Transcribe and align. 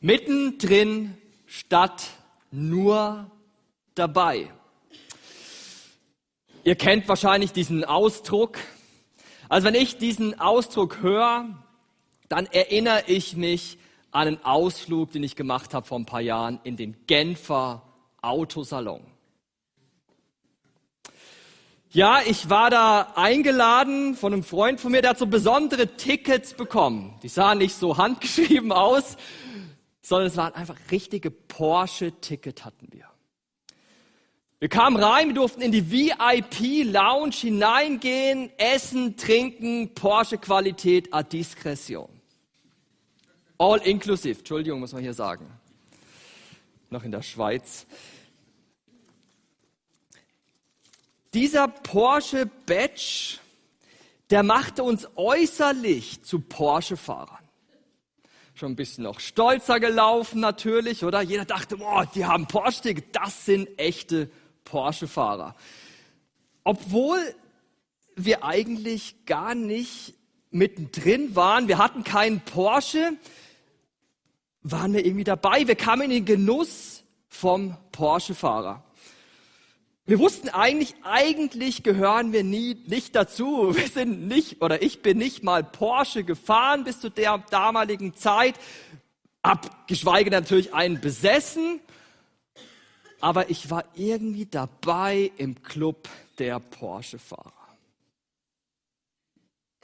Mittendrin 0.00 1.18
statt 1.46 2.06
nur 2.50 3.30
dabei. 3.94 4.50
Ihr 6.64 6.74
kennt 6.74 7.06
wahrscheinlich 7.06 7.52
diesen 7.52 7.84
Ausdruck. 7.84 8.58
Also 9.50 9.66
wenn 9.66 9.74
ich 9.74 9.98
diesen 9.98 10.40
Ausdruck 10.40 11.02
höre, 11.02 11.50
dann 12.30 12.46
erinnere 12.46 13.04
ich 13.08 13.36
mich 13.36 13.76
an 14.10 14.26
einen 14.26 14.44
Ausflug, 14.44 15.12
den 15.12 15.22
ich 15.22 15.36
gemacht 15.36 15.74
habe 15.74 15.86
vor 15.86 15.98
ein 15.98 16.06
paar 16.06 16.22
Jahren 16.22 16.60
in 16.64 16.78
den 16.78 16.96
Genfer 17.06 17.82
Autosalon. 18.22 19.02
Ja, 21.92 22.20
ich 22.24 22.48
war 22.48 22.70
da 22.70 23.14
eingeladen 23.16 24.14
von 24.14 24.32
einem 24.32 24.44
Freund 24.44 24.80
von 24.80 24.92
mir, 24.92 25.02
der 25.02 25.10
hat 25.10 25.18
so 25.18 25.26
besondere 25.26 25.96
Tickets 25.96 26.54
bekommen. 26.54 27.18
Die 27.22 27.28
sahen 27.28 27.58
nicht 27.58 27.74
so 27.74 27.98
handgeschrieben 27.98 28.70
aus, 28.70 29.16
sondern 30.02 30.28
es 30.28 30.36
waren 30.36 30.54
einfach 30.54 30.76
richtige 30.90 31.30
Porsche-Ticket 31.30 32.64
hatten 32.64 32.88
wir. 32.90 33.06
Wir 34.58 34.68
kamen 34.68 35.02
rein, 35.02 35.28
wir 35.28 35.34
durften 35.34 35.62
in 35.62 35.72
die 35.72 35.90
VIP-Lounge 35.90 37.34
hineingehen, 37.34 38.50
essen, 38.58 39.16
trinken, 39.16 39.94
Porsche-Qualität 39.94 41.12
à 41.14 41.22
discretion. 41.22 42.08
All 43.56 43.78
inclusive, 43.78 44.38
Entschuldigung, 44.38 44.80
muss 44.80 44.92
man 44.92 45.02
hier 45.02 45.14
sagen. 45.14 45.50
Noch 46.90 47.04
in 47.04 47.10
der 47.10 47.22
Schweiz. 47.22 47.86
Dieser 51.32 51.68
Porsche 51.68 52.46
Badge, 52.66 53.38
der 54.30 54.42
machte 54.42 54.82
uns 54.82 55.08
äußerlich 55.14 56.22
zu 56.22 56.40
Porsche-Fahrern. 56.40 57.39
Schon 58.60 58.72
ein 58.72 58.76
bisschen 58.76 59.04
noch 59.04 59.20
stolzer 59.20 59.80
gelaufen 59.80 60.38
natürlich, 60.38 61.02
oder? 61.02 61.22
Jeder 61.22 61.46
dachte, 61.46 61.78
boah, 61.78 62.04
die 62.14 62.26
haben 62.26 62.46
Porsche-Ticket, 62.46 63.16
das 63.16 63.46
sind 63.46 63.70
echte 63.78 64.30
Porsche-Fahrer. 64.64 65.56
Obwohl 66.62 67.20
wir 68.16 68.44
eigentlich 68.44 69.24
gar 69.24 69.54
nicht 69.54 70.12
mittendrin 70.50 71.34
waren, 71.34 71.68
wir 71.68 71.78
hatten 71.78 72.04
keinen 72.04 72.42
Porsche, 72.42 73.14
waren 74.60 74.92
wir 74.92 75.06
irgendwie 75.06 75.24
dabei. 75.24 75.66
Wir 75.66 75.74
kamen 75.74 76.02
in 76.02 76.10
den 76.10 76.24
Genuss 76.26 77.02
vom 77.28 77.78
Porsche-Fahrer. 77.92 78.84
Wir 80.10 80.18
wussten 80.18 80.48
eigentlich, 80.48 80.96
eigentlich 81.04 81.84
gehören 81.84 82.32
wir 82.32 82.42
nie, 82.42 82.74
nicht 82.88 83.14
dazu. 83.14 83.72
Wir 83.76 83.86
sind 83.86 84.26
nicht, 84.26 84.60
oder 84.60 84.82
ich 84.82 85.02
bin 85.02 85.18
nicht 85.18 85.44
mal 85.44 85.62
Porsche 85.62 86.24
gefahren 86.24 86.82
bis 86.82 86.98
zu 86.98 87.10
der 87.10 87.38
damaligen 87.38 88.12
Zeit. 88.14 88.56
Abgeschweige 89.42 90.32
natürlich 90.32 90.74
einen 90.74 91.00
besessen. 91.00 91.78
Aber 93.20 93.50
ich 93.50 93.70
war 93.70 93.84
irgendwie 93.94 94.46
dabei 94.46 95.30
im 95.36 95.62
Club 95.62 96.08
der 96.40 96.58
Porsche-Fahrer. 96.58 97.52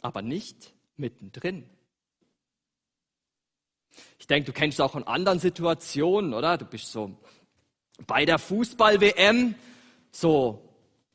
Aber 0.02 0.22
nicht 0.22 0.74
mittendrin. 0.96 1.70
Ich 4.18 4.26
denke, 4.26 4.46
du 4.46 4.52
kennst 4.52 4.80
auch 4.80 4.96
in 4.96 5.04
anderen 5.04 5.38
Situationen, 5.38 6.34
oder? 6.34 6.58
Du 6.58 6.64
bist 6.64 6.90
so 6.90 7.16
bei 8.08 8.24
der 8.24 8.40
Fußball-WM 8.40 9.54
so 10.20 10.62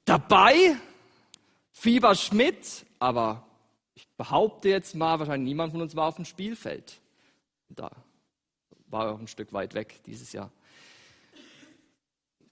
dabei, 0.05 0.75
Fieber 1.71 2.13
Schmidt, 2.15 2.85
aber 2.99 3.47
ich 3.95 4.07
behaupte 4.09 4.69
jetzt 4.69 4.95
mal, 4.95 5.19
wahrscheinlich 5.19 5.49
niemand 5.49 5.71
von 5.71 5.81
uns 5.81 5.95
war 5.95 6.07
auf 6.07 6.15
dem 6.15 6.25
Spielfeld. 6.25 6.99
Da 7.69 7.89
war 8.87 9.07
er 9.07 9.13
auch 9.13 9.19
ein 9.19 9.27
Stück 9.27 9.53
weit 9.53 9.73
weg 9.73 10.01
dieses 10.05 10.33
Jahr. 10.33 10.51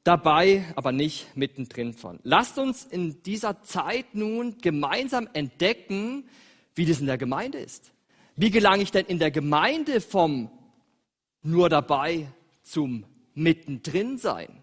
Dabei, 0.03 0.65
aber 0.75 0.91
nicht 0.91 1.35
mittendrin 1.35 1.93
von. 1.93 2.19
Lasst 2.23 2.57
uns 2.57 2.85
in 2.85 3.21
dieser 3.21 3.61
Zeit 3.61 4.16
nun 4.16 4.57
gemeinsam 4.59 5.29
entdecken, 5.33 6.27
wie 6.73 6.85
das 6.85 6.99
in 6.99 7.05
der 7.05 7.17
Gemeinde 7.17 7.59
ist. 7.59 7.91
Wie 8.35 8.49
gelange 8.49 8.81
ich 8.81 8.91
denn 8.91 9.05
in 9.05 9.19
der 9.19 9.31
Gemeinde 9.31 10.01
vom 10.01 10.49
nur 11.43 11.69
dabei 11.69 12.31
zum 12.63 13.05
mittendrin 13.35 14.17
sein? 14.17 14.59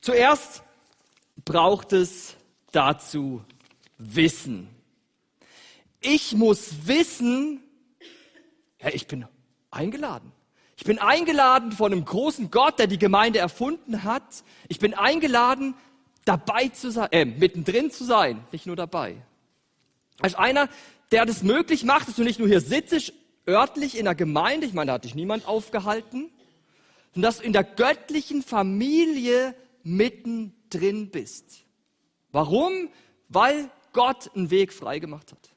Zuerst 0.00 0.62
braucht 1.44 1.92
es 1.92 2.36
dazu 2.72 3.44
Wissen. 3.98 4.68
Ich 6.00 6.34
muss 6.34 6.86
wissen, 6.86 7.60
ja, 8.80 8.90
ich 8.92 9.08
bin 9.08 9.26
eingeladen. 9.70 10.32
Ich 10.76 10.84
bin 10.84 11.00
eingeladen 11.00 11.72
von 11.72 11.92
einem 11.92 12.04
großen 12.04 12.52
Gott, 12.52 12.78
der 12.78 12.86
die 12.86 12.98
Gemeinde 12.98 13.40
erfunden 13.40 14.04
hat. 14.04 14.44
Ich 14.68 14.78
bin 14.78 14.94
eingeladen, 14.94 15.74
dabei 16.24 16.68
zu 16.68 16.92
sein, 16.92 17.08
äh, 17.10 17.24
mittendrin 17.24 17.90
zu 17.90 18.04
sein, 18.04 18.44
nicht 18.52 18.66
nur 18.66 18.76
dabei. 18.76 19.16
Als 20.20 20.36
einer, 20.36 20.68
der 21.10 21.26
das 21.26 21.42
möglich 21.42 21.84
macht, 21.84 22.06
dass 22.06 22.16
du 22.16 22.22
nicht 22.22 22.38
nur 22.38 22.46
hier 22.46 22.60
sitzt, 22.60 23.12
örtlich 23.48 23.98
in 23.98 24.04
der 24.04 24.14
Gemeinde, 24.14 24.66
ich 24.66 24.74
meine, 24.74 24.88
da 24.88 24.92
hat 24.94 25.04
dich 25.04 25.14
niemand 25.14 25.48
aufgehalten, 25.48 26.30
sondern 27.14 27.28
dass 27.28 27.38
du 27.38 27.44
in 27.44 27.52
der 27.52 27.64
göttlichen 27.64 28.42
Familie 28.42 29.54
mittendrin 29.96 31.10
bist. 31.10 31.64
Warum? 32.30 32.90
Weil 33.28 33.70
Gott 33.92 34.30
einen 34.34 34.50
Weg 34.50 34.72
freigemacht 34.72 35.32
hat. 35.32 35.54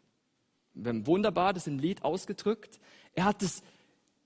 Wir 0.74 0.90
haben 0.90 1.06
wunderbar 1.06 1.54
das 1.54 1.68
im 1.68 1.80
Lied 1.80 2.04
ausgedrückt. 2.04 2.80
Er 3.14 3.26
hat 3.26 3.44
es, 3.44 3.62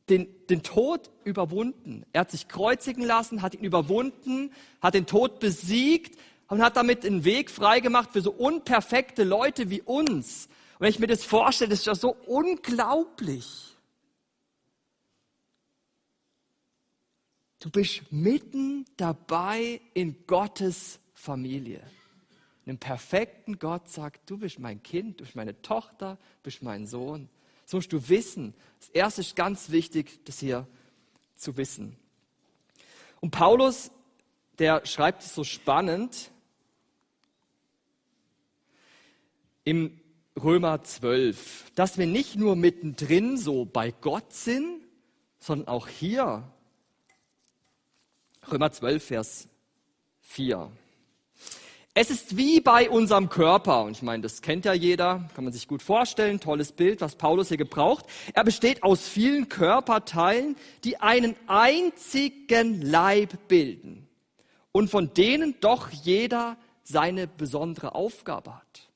den, 0.09 0.27
den 0.47 0.61
Tod 0.61 1.09
überwunden. 1.23 2.05
Er 2.13 2.21
hat 2.21 2.31
sich 2.31 2.47
kreuzigen 2.47 3.03
lassen, 3.03 3.41
hat 3.41 3.55
ihn 3.55 3.63
überwunden, 3.63 4.51
hat 4.81 4.93
den 4.93 5.07
Tod 5.07 5.39
besiegt, 5.39 6.17
und 6.47 6.61
hat 6.61 6.77
damit 6.77 7.05
einen 7.05 7.23
Weg 7.23 7.49
freigemacht 7.49 8.11
für 8.11 8.21
so 8.21 8.31
unperfekte 8.31 9.23
Leute 9.23 9.69
wie 9.69 9.81
uns. 9.81 10.47
Und 10.73 10.81
wenn 10.81 10.89
ich 10.89 10.99
mir 10.99 11.07
das 11.07 11.23
vorstelle, 11.23 11.69
das 11.69 11.79
ist 11.79 11.85
ja 11.85 11.95
so 11.95 12.15
unglaublich. 12.27 13.74
Du 17.65 17.71
bist 17.71 18.03
mitten 18.11 18.85
dabei 18.95 19.81
in 19.95 20.27
Gottes 20.27 20.99
Familie. 21.15 21.81
Einem 22.63 22.77
perfekten 22.77 23.57
Gott 23.57 23.89
sagt, 23.89 24.29
du 24.29 24.37
bist 24.37 24.59
mein 24.59 24.83
Kind, 24.83 25.19
du 25.19 25.23
bist 25.23 25.35
meine 25.35 25.59
Tochter, 25.63 26.19
du 26.19 26.43
bist 26.43 26.61
mein 26.61 26.85
Sohn. 26.85 27.27
Das 27.63 27.73
musst 27.73 27.91
du 27.91 28.07
wissen. 28.07 28.53
Das 28.79 28.89
erste 28.89 29.21
ist 29.21 29.35
ganz 29.35 29.71
wichtig, 29.71 30.23
das 30.25 30.37
hier 30.37 30.67
zu 31.35 31.57
wissen. 31.57 31.97
Und 33.19 33.31
Paulus, 33.31 33.89
der 34.59 34.85
schreibt 34.85 35.23
es 35.23 35.33
so 35.33 35.43
spannend, 35.43 36.29
im 39.63 39.99
Römer 40.39 40.83
12, 40.83 41.71
dass 41.73 41.97
wir 41.97 42.05
nicht 42.05 42.35
nur 42.35 42.55
mittendrin 42.55 43.39
so 43.39 43.65
bei 43.65 43.89
Gott 43.89 44.33
sind, 44.33 44.83
sondern 45.39 45.67
auch 45.67 45.87
hier. 45.87 46.51
Römer 48.51 48.71
12, 48.71 49.03
Vers 49.03 49.47
4. 50.21 50.71
Es 51.95 52.11
ist 52.11 52.37
wie 52.37 52.59
bei 52.59 52.89
unserem 52.89 53.29
Körper, 53.29 53.83
und 53.83 53.91
ich 53.93 54.01
meine, 54.01 54.21
das 54.21 54.41
kennt 54.41 54.65
ja 54.65 54.73
jeder, 54.73 55.27
kann 55.33 55.45
man 55.45 55.53
sich 55.53 55.67
gut 55.67 55.81
vorstellen, 55.81 56.39
tolles 56.39 56.73
Bild, 56.73 57.01
was 57.01 57.15
Paulus 57.15 57.47
hier 57.47 57.57
gebraucht. 57.57 58.05
Er 58.33 58.43
besteht 58.43 58.83
aus 58.83 59.07
vielen 59.07 59.49
Körperteilen, 59.49 60.57
die 60.83 60.97
einen 60.97 61.35
einzigen 61.47 62.81
Leib 62.81 63.47
bilden 63.47 64.07
und 64.73 64.89
von 64.89 65.13
denen 65.13 65.55
doch 65.61 65.89
jeder 65.89 66.57
seine 66.83 67.27
besondere 67.27 67.95
Aufgabe 67.95 68.55
hat. 68.55 68.89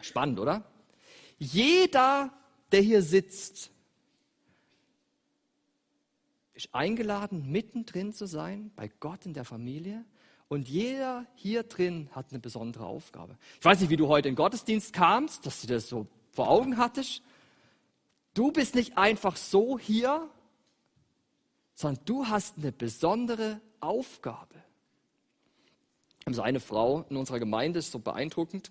Spannend, 0.00 0.40
oder? 0.40 0.64
Jeder, 1.38 2.32
der 2.72 2.80
hier 2.80 3.02
sitzt, 3.02 3.70
eingeladen, 6.72 7.50
mittendrin 7.50 8.12
zu 8.12 8.26
sein, 8.26 8.70
bei 8.76 8.88
Gott 9.00 9.26
in 9.26 9.34
der 9.34 9.44
Familie. 9.44 10.04
Und 10.48 10.68
jeder 10.68 11.26
hier 11.34 11.62
drin 11.62 12.08
hat 12.12 12.26
eine 12.30 12.40
besondere 12.40 12.84
Aufgabe. 12.84 13.36
Ich 13.58 13.64
weiß 13.64 13.80
nicht, 13.80 13.90
wie 13.90 13.96
du 13.96 14.08
heute 14.08 14.28
in 14.28 14.34
den 14.34 14.36
Gottesdienst 14.36 14.92
kamst, 14.92 15.46
dass 15.46 15.60
du 15.60 15.68
das 15.68 15.88
so 15.88 16.06
vor 16.32 16.48
Augen 16.48 16.76
hattest. 16.76 17.22
Du 18.34 18.52
bist 18.52 18.74
nicht 18.74 18.98
einfach 18.98 19.36
so 19.36 19.78
hier, 19.78 20.28
sondern 21.74 22.04
du 22.04 22.26
hast 22.26 22.58
eine 22.58 22.72
besondere 22.72 23.60
Aufgabe. 23.80 24.56
Also 26.26 26.42
eine 26.42 26.60
Frau 26.60 27.04
in 27.08 27.16
unserer 27.16 27.38
Gemeinde 27.38 27.78
ist 27.78 27.92
so 27.92 27.98
beeindruckend, 27.98 28.70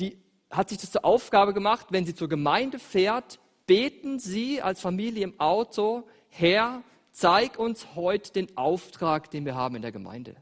die 0.00 0.18
hat 0.50 0.70
sich 0.70 0.78
das 0.78 0.92
zur 0.92 1.04
Aufgabe 1.04 1.52
gemacht, 1.52 1.88
wenn 1.90 2.06
sie 2.06 2.14
zur 2.14 2.28
Gemeinde 2.28 2.78
fährt, 2.78 3.38
beten 3.66 4.18
sie 4.18 4.62
als 4.62 4.80
Familie 4.80 5.24
im 5.24 5.38
Auto, 5.38 6.08
Herr, 6.28 6.82
zeig 7.12 7.58
uns 7.58 7.94
heute 7.94 8.32
den 8.32 8.56
Auftrag, 8.56 9.30
den 9.30 9.44
wir 9.44 9.54
haben 9.54 9.76
in 9.76 9.82
der 9.82 9.92
Gemeinde. 9.92 10.36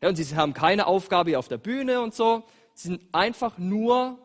Ja, 0.00 0.08
und 0.08 0.16
sie 0.16 0.36
haben 0.36 0.52
keine 0.52 0.86
Aufgabe 0.86 1.30
hier 1.30 1.38
auf 1.38 1.48
der 1.48 1.58
Bühne 1.58 2.00
und 2.00 2.14
so, 2.14 2.42
sie 2.74 2.88
sind 2.88 3.02
einfach 3.12 3.58
nur 3.58 4.18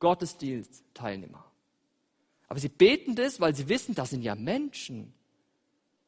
Gottesdienstteilnehmer. 0.00 1.44
Aber 2.48 2.60
sie 2.60 2.68
beten 2.68 3.14
das, 3.14 3.40
weil 3.40 3.54
sie 3.54 3.68
wissen, 3.68 3.94
das 3.94 4.10
sind 4.10 4.22
ja 4.22 4.34
Menschen. 4.34 5.14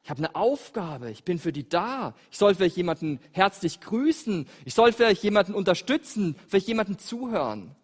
Ich 0.03 0.11
habe 0.11 0.19
eine 0.19 0.37
Aufgabe, 0.37 1.11
ich 1.11 1.25
bin 1.25 1.39
für 1.39 1.53
die 1.53 1.69
da. 1.69 2.15
Ich 2.31 2.39
soll 2.39 2.55
vielleicht 2.55 2.77
jemanden 2.77 3.19
herzlich 3.33 3.81
grüßen, 3.81 4.47
ich 4.65 4.75
soll 4.75 4.93
vielleicht 4.93 5.23
jemanden 5.23 5.55
unterstützen, 5.55 6.37
vielleicht 6.47 6.69
jemanden 6.69 6.99
zuhören. 6.99 7.75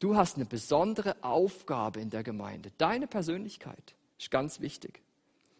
Du 0.00 0.16
hast 0.16 0.36
eine 0.36 0.44
besondere 0.44 1.16
Aufgabe 1.22 2.00
in 2.00 2.10
der 2.10 2.22
Gemeinde. 2.22 2.72
Deine 2.76 3.06
Persönlichkeit 3.06 3.94
ist 4.18 4.30
ganz 4.30 4.60
wichtig. 4.60 5.03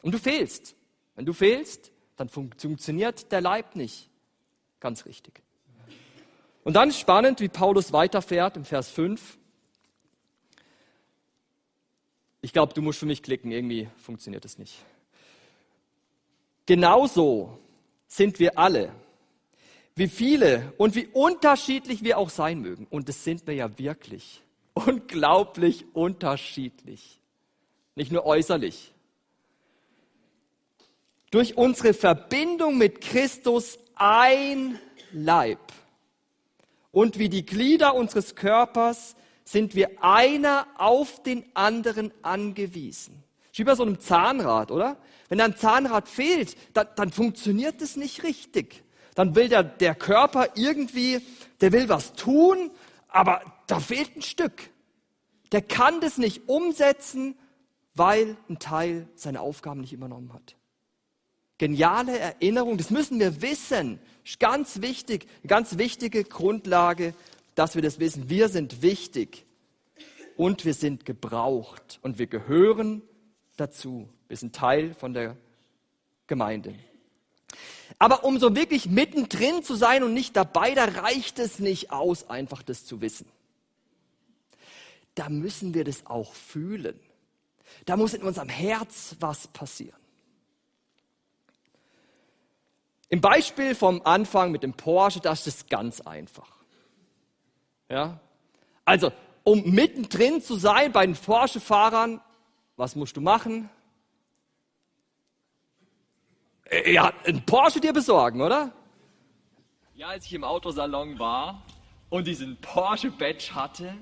Und 0.05 0.13
du 0.13 0.19
fehlst. 0.19 0.77
Wenn 1.17 1.25
du 1.25 1.33
fehlst, 1.33 1.91
dann 2.17 2.29
funktioniert 2.29 3.33
der 3.33 3.41
Leib 3.41 3.75
nicht. 3.75 4.11
Ganz 4.79 5.07
richtig. 5.07 5.43
Und 6.63 6.75
dann 6.75 6.93
spannend, 6.93 7.41
wie 7.41 7.49
Paulus 7.49 7.91
weiterfährt 7.93 8.59
im 8.59 8.67
Vers 8.67 8.91
5. 8.91 9.39
Ich 12.43 12.53
glaube, 12.53 12.75
du 12.75 12.83
musst 12.83 12.99
für 12.99 13.07
mich 13.07 13.23
klicken, 13.23 13.51
irgendwie 13.51 13.89
funktioniert 13.97 14.45
es 14.45 14.59
nicht. 14.59 14.77
Genauso 16.67 17.59
sind 18.07 18.39
wir 18.39 18.59
alle, 18.59 18.93
wie 19.95 20.09
viele 20.09 20.75
und 20.77 20.95
wie 20.97 21.07
unterschiedlich 21.07 22.05
wir 22.05 22.19
auch 22.19 22.29
sein 22.29 22.61
mögen. 22.61 22.87
Und 22.91 23.09
das 23.09 23.25
sind 23.25 23.47
wir 23.47 23.55
ja 23.55 23.79
wirklich. 23.79 24.43
Unglaublich 24.75 25.87
unterschiedlich. 25.95 27.21
Nicht 27.95 28.13
nur 28.13 28.27
äußerlich. 28.27 28.94
Durch 31.35 31.57
unsere 31.57 31.95
Verbindung 31.95 32.79
mit 32.79 33.01
Christus 33.01 33.81
ein 33.97 34.79
Leib. 35.11 35.59
Und 36.93 37.19
wie 37.19 37.29
die 37.29 37.45
Glieder 37.45 37.97
unseres 37.97 38.37
Körpers 38.37 39.17
sind 39.43 39.75
wir 39.75 40.01
einer 40.01 40.69
auf 40.77 41.25
den 41.25 41.45
anderen 41.55 42.13
angewiesen. 42.23 43.25
Wie 43.53 43.65
bei 43.65 43.75
so 43.75 43.83
einem 43.83 43.99
Zahnrad, 43.99 44.71
oder? 44.71 44.97
Wenn 45.29 45.41
ein 45.41 45.57
Zahnrad 45.57 46.09
fehlt, 46.09 46.57
dann, 46.73 46.87
dann 46.95 47.11
funktioniert 47.11 47.83
es 47.83 47.97
nicht 47.97 48.23
richtig. 48.23 48.85
Dann 49.17 49.35
will 49.35 49.49
der, 49.49 49.65
der 49.65 49.97
Körper 49.97 50.51
irgendwie, 50.55 51.21
der 51.61 51.73
will 51.73 51.89
was 51.89 52.13
tun, 52.13 52.71
aber 53.09 53.43
da 53.67 53.81
fehlt 53.81 54.15
ein 54.15 54.23
Stück. 54.23 54.71
Der 55.51 55.63
kann 55.63 56.01
das 56.01 56.17
nicht 56.17 56.49
umsetzen, 56.49 57.37
weil 57.97 58.37
ein 58.49 58.61
Teil 58.61 59.09
seine 59.17 59.41
Aufgaben 59.41 59.81
nicht 59.81 59.93
übernommen 59.93 60.33
hat. 60.33 60.55
Geniale 61.59 62.19
Erinnerung, 62.19 62.79
das 62.79 62.91
müssen 62.91 63.21
wir 63.21 63.41
wissen. 63.43 64.01
Ganz 64.39 64.81
wichtig, 64.81 65.27
ganz 65.47 65.79
wichtige 65.79 66.25
Grundlage, 66.25 67.15
dass 67.55 67.75
wir 67.75 67.83
das 67.83 68.01
wissen. 68.01 68.29
Wir 68.29 68.49
sind 68.49 68.83
wichtig 68.83 69.45
und 70.37 70.65
wir 70.65 70.75
sind 70.75 71.05
gebraucht 71.05 72.01
und 72.03 72.19
wir 72.19 72.27
gehören 72.27 73.03
dazu. 73.57 74.09
Wir 74.29 74.37
sind 74.37 74.55
Teil 74.55 74.95
von 74.95 75.15
der 75.15 75.37
Gemeinde. 76.27 76.75
Aber 77.99 78.25
um 78.25 78.39
so 78.39 78.57
wirklich 78.57 78.87
mittendrin 78.87 79.63
zu 79.63 79.77
sein 79.77 80.03
und 80.03 80.15
nicht 80.15 80.37
dabei, 80.37 80.75
da 80.75 80.85
reicht 80.85 81.39
es 81.39 81.59
nicht 81.61 81.93
aus, 81.93 82.29
einfach 82.29 82.63
das 82.63 82.85
zu 82.85 83.01
wissen. 83.01 83.27
Da 85.15 85.29
müssen 85.29 85.75
wir 85.75 85.85
das 85.85 86.07
auch 86.07 86.35
fühlen. 86.35 86.99
Da 87.87 87.97
muss 87.97 88.15
in 88.15 88.23
unserem 88.23 88.49
Herz 88.49 89.15
was 89.21 89.47
passieren. 89.49 90.04
Im 93.15 93.21
Beispiel 93.21 93.77
vom 93.77 94.03
Anfang 94.03 94.51
mit 94.51 94.65
dem 94.65 94.73
Porsche, 94.73 95.21
da 95.21 95.31
ist 95.31 95.71
ganz 95.71 96.01
einfach. 96.01 96.51
Ja? 97.89 98.19
Also, 98.85 99.13
um 99.45 99.63
mittendrin 99.71 100.43
zu 100.43 100.57
sein 100.57 100.91
bei 100.91 101.07
den 101.07 101.15
Porsche-Fahrern, 101.15 102.21
was 102.77 102.97
musst 102.97 103.17
du 103.17 103.21
machen? 103.21 103.71
Äh, 106.65 106.93
ja, 106.93 107.13
ein 107.25 107.47
Porsche 107.47 107.81
dir 107.81 107.93
besorgen, 107.93 108.41
oder? 108.41 108.73
Ja, 109.95 110.09
als 110.09 110.27
ich 110.27 110.33
im 110.33 110.43
Autosalon 110.43 111.17
war 111.17 111.63
und 112.11 112.27
diesen 112.27 112.57
Porsche 112.57 113.13
Badge 113.13 113.55
hatte 113.55 113.95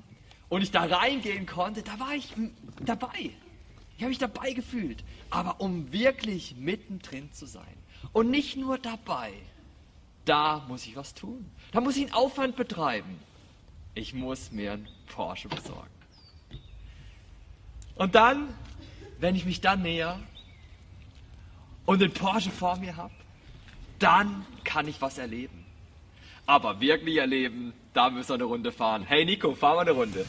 und 0.49 0.63
ich 0.63 0.71
da 0.71 0.85
reingehen 0.85 1.45
konnte, 1.45 1.83
da 1.83 2.01
war 2.01 2.15
ich 2.15 2.33
dabei. 2.81 3.31
Ich 4.03 4.05
habe 4.05 4.11
mich 4.11 4.19
dabei 4.19 4.53
gefühlt. 4.53 5.05
Aber 5.31 5.61
um 5.61 5.93
wirklich 5.93 6.57
mittendrin 6.57 7.33
zu 7.33 7.47
sein 7.47 7.77
und 8.13 8.31
nicht 8.31 8.57
nur 8.57 8.77
dabei, 8.77 9.33
da 10.25 10.65
muss 10.67 10.85
ich 10.87 10.97
was 10.97 11.15
tun. 11.15 11.49
Da 11.71 11.81
muss 11.81 11.97
ich 11.97 12.07
einen 12.07 12.13
Aufwand 12.13 12.57
betreiben. 12.57 13.21
Ich 13.95 14.13
muss 14.13 14.51
mir 14.51 14.73
einen 14.73 14.89
Porsche 15.07 15.49
besorgen. 15.49 15.87
Und 17.95 18.17
dann, 18.17 18.53
wenn 19.21 19.37
ich 19.37 19.45
mich 19.45 19.61
dann 19.61 19.83
näher 19.83 20.19
und 21.87 22.01
den 22.01 22.13
Porsche 22.13 22.51
vor 22.51 22.79
mir 22.79 22.97
habe, 22.97 23.15
dann 24.01 24.45
kann 24.65 24.89
ich 24.89 25.01
was 25.01 25.17
erleben. 25.17 25.65
Aber 26.45 26.81
wirklich 26.81 27.19
erleben, 27.19 27.73
da 27.95 28.11
müssen 28.11 28.31
wir 28.31 28.35
eine 28.35 28.45
Runde 28.47 28.73
fahren. 28.73 29.05
Hey 29.05 29.25
Nico, 29.25 29.55
fahren 29.55 29.77
wir 29.77 29.81
eine 29.83 29.93
Runde. 29.93 30.27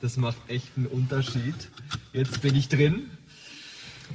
Das 0.00 0.16
macht 0.18 0.36
echt 0.48 0.76
einen 0.76 0.86
Unterschied. 0.86 1.54
Jetzt 2.12 2.42
bin 2.42 2.54
ich 2.54 2.68
drin. 2.68 3.10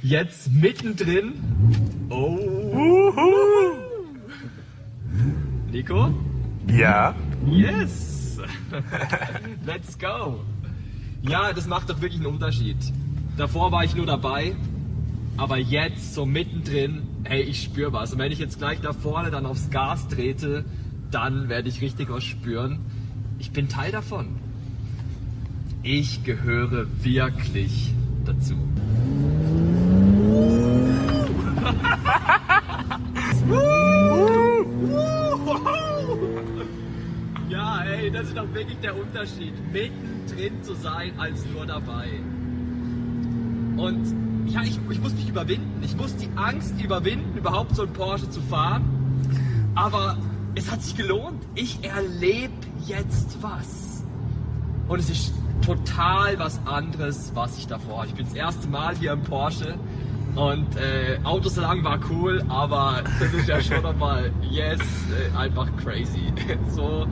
Jetzt 0.02 0.52
mittendrin. 0.52 1.32
Oh. 2.08 3.74
Nico? 5.72 6.14
Ja. 6.68 7.16
Yes. 7.46 8.38
Let's 9.66 9.98
go. 9.98 10.44
Ja, 11.22 11.52
das 11.52 11.66
macht 11.66 11.90
doch 11.90 12.00
wirklich 12.00 12.20
einen 12.20 12.32
Unterschied. 12.34 12.76
Davor 13.36 13.72
war 13.72 13.82
ich 13.82 13.96
nur 13.96 14.06
dabei, 14.06 14.54
aber 15.36 15.56
jetzt 15.58 16.14
so 16.14 16.26
mittendrin, 16.26 17.02
hey, 17.24 17.42
ich 17.42 17.62
spüre 17.62 17.92
was. 17.92 18.12
Und 18.12 18.20
wenn 18.20 18.30
ich 18.30 18.38
jetzt 18.38 18.58
gleich 18.58 18.80
da 18.80 18.92
vorne 18.92 19.30
dann 19.32 19.46
aufs 19.46 19.70
Gas 19.70 20.06
trete, 20.06 20.64
dann 21.10 21.48
werde 21.48 21.68
ich 21.68 21.80
richtig 21.80 22.08
was 22.08 22.22
spüren. 22.22 22.78
Ich 23.40 23.50
bin 23.50 23.68
Teil 23.68 23.90
davon 23.90 24.47
ich 25.82 26.24
gehöre 26.24 26.86
wirklich 27.02 27.92
dazu. 28.24 28.54
ja, 37.48 37.84
ey, 37.84 38.10
das 38.10 38.28
ist 38.28 38.36
doch 38.36 38.52
wirklich 38.52 38.78
der 38.78 38.96
Unterschied, 38.96 39.54
mittendrin 39.72 40.62
zu 40.62 40.74
sein 40.74 41.12
als 41.18 41.44
nur 41.46 41.66
dabei. 41.66 42.08
Und 43.76 44.14
ja, 44.46 44.62
ich, 44.62 44.78
ich 44.90 45.00
muss 45.00 45.12
mich 45.12 45.28
überwinden. 45.28 45.82
Ich 45.82 45.96
muss 45.96 46.16
die 46.16 46.28
Angst 46.36 46.74
überwinden, 46.82 47.38
überhaupt 47.38 47.76
so 47.76 47.82
ein 47.82 47.92
Porsche 47.92 48.28
zu 48.28 48.40
fahren. 48.42 48.84
Aber 49.74 50.18
es 50.54 50.70
hat 50.70 50.82
sich 50.82 50.96
gelohnt. 50.96 51.42
Ich 51.54 51.84
erlebe 51.84 52.52
jetzt 52.86 53.42
was. 53.42 54.02
Und 54.88 54.98
es 54.98 55.10
ist 55.10 55.34
total 55.64 56.38
was 56.38 56.60
anderes, 56.66 57.32
was 57.34 57.58
ich 57.58 57.66
davor. 57.66 58.04
Ich 58.06 58.14
bin 58.14 58.24
das 58.24 58.34
erste 58.34 58.68
Mal 58.68 58.96
hier 58.96 59.12
im 59.12 59.22
Porsche 59.22 59.74
und 60.34 60.76
äh, 60.76 61.18
Autosalon 61.24 61.82
war 61.82 61.98
cool, 62.10 62.44
aber 62.48 63.02
das 63.18 63.32
ist 63.32 63.48
ja 63.48 63.60
schon 63.60 63.82
nochmal, 63.82 64.30
yes, 64.42 64.80
äh, 65.10 65.36
einfach 65.36 65.68
crazy. 65.76 66.32
so, 66.70 67.06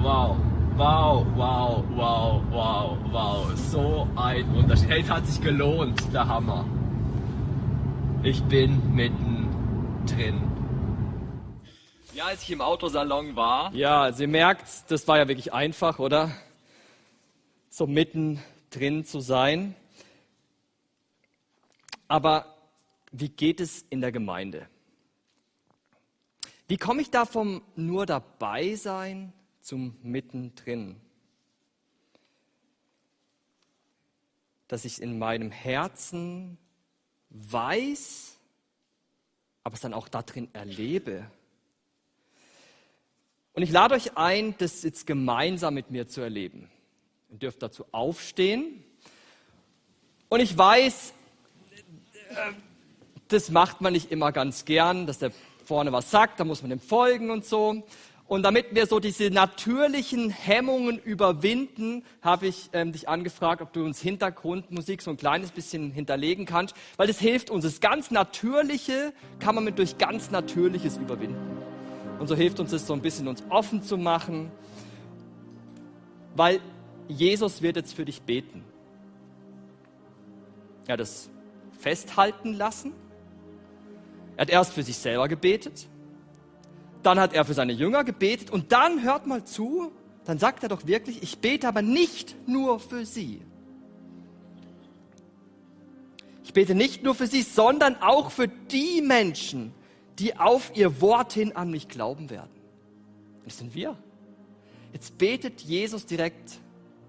wow. 0.00 0.36
Wow, 0.76 1.26
wow, 1.34 1.84
wow, 1.96 2.42
wow, 2.50 2.98
wow. 3.10 3.52
So 3.56 4.06
ein 4.14 4.44
Unterschied. 4.54 4.88
Hey, 4.88 5.00
es 5.00 5.10
hat 5.10 5.26
sich 5.26 5.40
gelohnt, 5.40 6.00
der 6.12 6.28
Hammer. 6.28 6.64
Ich 8.22 8.42
bin 8.44 8.94
mittendrin. 8.94 10.40
Ja, 12.14 12.26
als 12.26 12.42
ich 12.42 12.50
im 12.52 12.60
Autosalon 12.60 13.34
war. 13.36 13.72
Ja, 13.74 14.02
also 14.02 14.22
ihr 14.22 14.28
merkt, 14.28 14.66
das 14.88 15.06
war 15.08 15.18
ja 15.18 15.28
wirklich 15.28 15.52
einfach, 15.52 15.98
oder? 15.98 16.30
So 17.78 17.86
mittendrin 17.86 19.04
zu 19.04 19.20
sein. 19.20 19.76
Aber 22.08 22.58
wie 23.12 23.28
geht 23.28 23.60
es 23.60 23.86
in 23.88 24.00
der 24.00 24.10
Gemeinde? 24.10 24.68
Wie 26.66 26.76
komme 26.76 27.02
ich 27.02 27.10
da 27.10 27.24
vom 27.24 27.62
nur 27.76 28.04
dabei 28.04 28.74
sein 28.74 29.32
zum 29.60 29.96
mittendrin? 30.02 31.00
Dass 34.66 34.84
ich 34.84 35.00
in 35.00 35.16
meinem 35.16 35.52
Herzen 35.52 36.58
weiß, 37.30 38.38
aber 39.62 39.74
es 39.74 39.80
dann 39.80 39.94
auch 39.94 40.08
darin 40.08 40.52
erlebe. 40.52 41.30
Und 43.52 43.62
ich 43.62 43.70
lade 43.70 43.94
euch 43.94 44.16
ein, 44.16 44.56
das 44.58 44.82
jetzt 44.82 45.06
gemeinsam 45.06 45.74
mit 45.74 45.92
mir 45.92 46.08
zu 46.08 46.20
erleben. 46.20 46.68
Ihr 47.30 47.38
dürft 47.38 47.62
dazu 47.62 47.84
aufstehen. 47.92 48.82
Und 50.28 50.40
ich 50.40 50.56
weiß, 50.56 51.12
äh, 52.30 52.34
das 53.28 53.50
macht 53.50 53.80
man 53.80 53.92
nicht 53.92 54.10
immer 54.10 54.32
ganz 54.32 54.64
gern, 54.64 55.06
dass 55.06 55.18
der 55.18 55.32
vorne 55.64 55.92
was 55.92 56.10
sagt, 56.10 56.40
da 56.40 56.44
muss 56.44 56.62
man 56.62 56.70
dem 56.70 56.80
folgen 56.80 57.30
und 57.30 57.44
so. 57.44 57.82
Und 58.26 58.42
damit 58.42 58.74
wir 58.74 58.86
so 58.86 59.00
diese 59.00 59.30
natürlichen 59.30 60.28
Hemmungen 60.30 60.98
überwinden, 60.98 62.02
habe 62.20 62.46
ich 62.46 62.68
ähm, 62.74 62.92
dich 62.92 63.08
angefragt, 63.08 63.62
ob 63.62 63.72
du 63.72 63.84
uns 63.84 64.00
Hintergrundmusik 64.00 65.00
so 65.00 65.10
ein 65.10 65.16
kleines 65.16 65.50
bisschen 65.50 65.90
hinterlegen 65.90 66.44
kannst, 66.44 66.74
weil 66.98 67.06
das 67.06 67.18
hilft 67.18 67.48
uns. 67.48 67.64
Das 67.64 67.80
ganz 67.80 68.10
Natürliche 68.10 69.14
kann 69.38 69.54
man 69.54 69.64
mit 69.64 69.78
durch 69.78 69.96
ganz 69.96 70.30
Natürliches 70.30 70.98
überwinden. 70.98 71.58
Und 72.18 72.26
so 72.26 72.34
hilft 72.34 72.60
uns 72.60 72.72
es 72.72 72.86
so 72.86 72.92
ein 72.92 73.00
bisschen, 73.00 73.28
uns 73.28 73.42
offen 73.48 73.82
zu 73.82 73.96
machen, 73.96 74.50
weil 76.34 76.60
Jesus 77.08 77.62
wird 77.62 77.76
jetzt 77.76 77.94
für 77.94 78.04
dich 78.04 78.22
beten. 78.22 78.62
Er 80.86 80.94
hat 80.94 81.00
es 81.00 81.28
festhalten 81.78 82.54
lassen. 82.54 82.92
Er 84.36 84.42
hat 84.42 84.50
erst 84.50 84.72
für 84.72 84.82
sich 84.82 84.96
selber 84.96 85.28
gebetet 85.28 85.88
dann 87.02 87.20
hat 87.20 87.32
er 87.32 87.44
für 87.44 87.54
seine 87.54 87.72
Jünger 87.72 88.04
gebetet 88.04 88.50
und 88.50 88.72
dann 88.72 89.02
hört 89.02 89.26
mal 89.26 89.44
zu, 89.44 89.92
dann 90.24 90.38
sagt 90.38 90.62
er 90.62 90.68
doch 90.68 90.86
wirklich, 90.86 91.22
ich 91.22 91.38
bete 91.38 91.68
aber 91.68 91.82
nicht 91.82 92.36
nur 92.46 92.80
für 92.80 93.06
sie. 93.06 93.40
Ich 96.44 96.52
bete 96.52 96.74
nicht 96.74 97.02
nur 97.02 97.14
für 97.14 97.26
sie, 97.26 97.42
sondern 97.42 97.96
auch 98.02 98.30
für 98.30 98.48
die 98.48 99.00
Menschen, 99.00 99.72
die 100.18 100.36
auf 100.36 100.72
ihr 100.74 101.00
Wort 101.00 101.32
hin 101.32 101.54
an 101.54 101.70
mich 101.70 101.88
glauben 101.88 102.30
werden. 102.30 102.50
Das 103.44 103.58
sind 103.58 103.74
wir. 103.74 103.96
Jetzt 104.92 105.18
betet 105.18 105.60
Jesus 105.60 106.06
direkt 106.06 106.58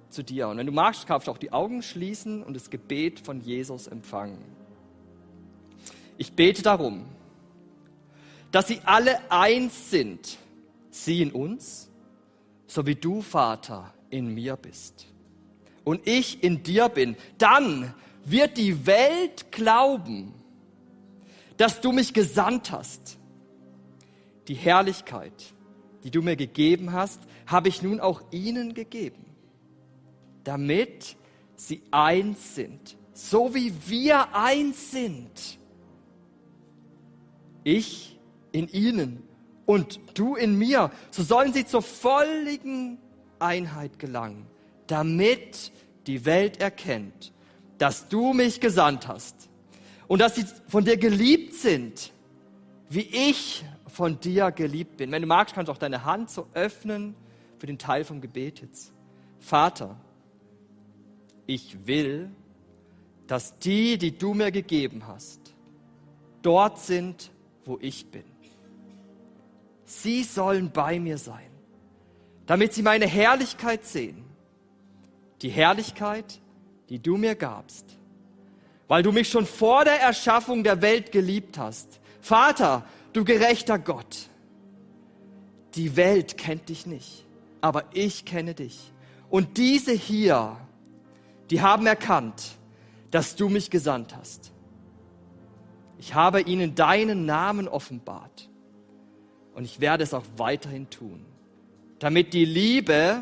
zu 0.10 0.24
dir. 0.24 0.48
Und 0.48 0.58
wenn 0.58 0.66
du 0.66 0.72
magst, 0.72 1.08
kannst 1.08 1.28
du 1.28 1.32
auch 1.32 1.38
die 1.38 1.52
Augen 1.52 1.82
schließen 1.82 2.44
und 2.44 2.56
das 2.56 2.70
Gebet 2.70 3.20
von 3.20 3.42
Jesus 3.42 3.88
empfangen. 3.88 4.44
Ich 6.18 6.34
bete 6.34 6.62
darum, 6.62 7.06
dass 8.52 8.68
sie 8.68 8.82
alle 8.84 9.32
eins 9.32 9.92
sind, 9.92 10.38
sie 10.90 11.22
in 11.22 11.32
uns, 11.32 11.90
so 12.68 12.86
wie 12.86 12.96
du, 12.96 13.22
Vater, 13.22 13.94
in 14.10 14.34
mir 14.34 14.56
bist 14.56 15.08
und 15.84 16.08
ich 16.08 16.44
in 16.44 16.62
dir 16.64 16.90
bin, 16.90 17.16
dann 17.38 17.94
wird 18.24 18.58
die 18.58 18.86
Welt 18.86 19.52
glauben, 19.52 20.34
dass 21.58 21.82
du 21.82 21.92
mich 21.92 22.14
gesandt 22.14 22.72
hast. 22.72 23.18
Die 24.48 24.54
Herrlichkeit, 24.56 25.54
die 26.04 26.12
du 26.12 26.22
mir 26.22 26.36
gegeben 26.36 26.94
hast, 26.94 27.22
habe 27.48 27.70
ich 27.70 27.82
nun 27.82 28.00
auch 28.00 28.22
ihnen 28.32 28.74
gegeben, 28.74 29.26
damit 30.50 31.16
sie 31.56 31.84
eins 31.92 32.56
sind, 32.56 32.98
so 33.14 33.54
wie 33.54 33.72
wir 33.86 34.34
eins 34.34 34.90
sind. 34.90 35.60
Ich 37.64 38.20
in 38.52 38.68
ihnen 38.68 39.22
und 39.68 40.00
du 40.16 40.34
in 40.34 40.58
mir, 40.58 40.90
so 41.12 41.22
sollen 41.22 41.54
sie 41.54 41.68
zur 41.68 41.84
völligen 41.84 42.98
Einheit 43.38 44.00
gelangen, 44.00 44.48
damit 44.88 45.72
die 46.08 46.26
Welt 46.26 46.60
erkennt, 46.60 47.32
dass 47.78 48.08
du 48.08 48.34
mich 48.34 48.60
gesandt 48.60 49.08
hast 49.08 49.50
und 50.08 50.20
dass 50.20 50.34
sie 50.34 50.46
von 50.68 50.84
dir 50.84 50.98
geliebt 50.98 51.54
sind, 51.54 52.12
wie 52.90 53.02
ich 53.02 53.64
von 53.86 54.20
dir 54.20 54.50
geliebt 54.50 54.98
bin. 54.98 55.12
Wenn 55.12 55.22
du 55.22 55.28
magst, 55.28 55.54
kannst 55.54 55.68
du 55.68 55.74
auch 55.74 55.78
deine 55.78 56.06
Hand 56.06 56.32
so 56.32 56.48
öffnen 56.56 57.14
für 57.60 57.68
den 57.68 57.78
Teil 57.78 58.04
vom 58.04 58.20
Gebet 58.20 58.62
jetzt. 58.62 58.92
Vater, 59.38 59.96
ich 61.50 61.88
will, 61.88 62.30
dass 63.26 63.58
die, 63.58 63.98
die 63.98 64.16
du 64.16 64.36
mir 64.36 64.52
gegeben 64.52 65.08
hast, 65.08 65.56
dort 66.44 66.78
sind, 66.80 67.32
wo 67.66 67.80
ich 67.82 68.06
bin. 68.12 68.24
Sie 69.84 70.24
sollen 70.24 70.70
bei 70.72 71.00
mir 71.00 71.18
sein, 71.18 71.50
damit 72.46 72.74
sie 72.74 72.84
meine 72.84 73.08
Herrlichkeit 73.08 73.84
sehen. 73.84 74.24
Die 75.42 75.50
Herrlichkeit, 75.50 76.40
die 76.90 77.00
du 77.00 77.18
mir 77.18 77.34
gabst, 77.34 77.98
weil 78.88 79.02
du 79.02 79.12
mich 79.12 79.30
schon 79.30 79.48
vor 79.48 79.86
der 79.86 80.00
Erschaffung 80.00 80.64
der 80.64 80.84
Welt 80.84 81.12
geliebt 81.12 81.58
hast. 81.58 82.00
Vater, 82.22 82.86
du 83.14 83.26
gerechter 83.26 83.80
Gott, 83.80 84.30
die 85.74 85.96
Welt 85.96 86.38
kennt 86.38 86.70
dich 86.70 86.86
nicht, 86.86 87.26
aber 87.62 87.86
ich 87.94 88.26
kenne 88.26 88.54
dich. 88.54 88.92
Und 89.32 89.58
diese 89.58 89.94
hier, 89.94 90.58
die 91.50 91.62
haben 91.62 91.86
erkannt, 91.86 92.58
dass 93.12 93.36
du 93.36 93.50
mich 93.50 93.70
gesandt 93.70 94.16
hast. 94.16 94.52
Ich 95.98 96.14
habe 96.14 96.42
ihnen 96.42 96.76
deinen 96.76 97.26
Namen 97.26 97.68
offenbart 97.68 98.50
und 99.54 99.66
ich 99.66 99.80
werde 99.80 100.04
es 100.04 100.14
auch 100.14 100.26
weiterhin 100.38 100.90
tun, 100.90 101.26
damit 102.00 102.34
die 102.34 102.46
Liebe, 102.46 103.22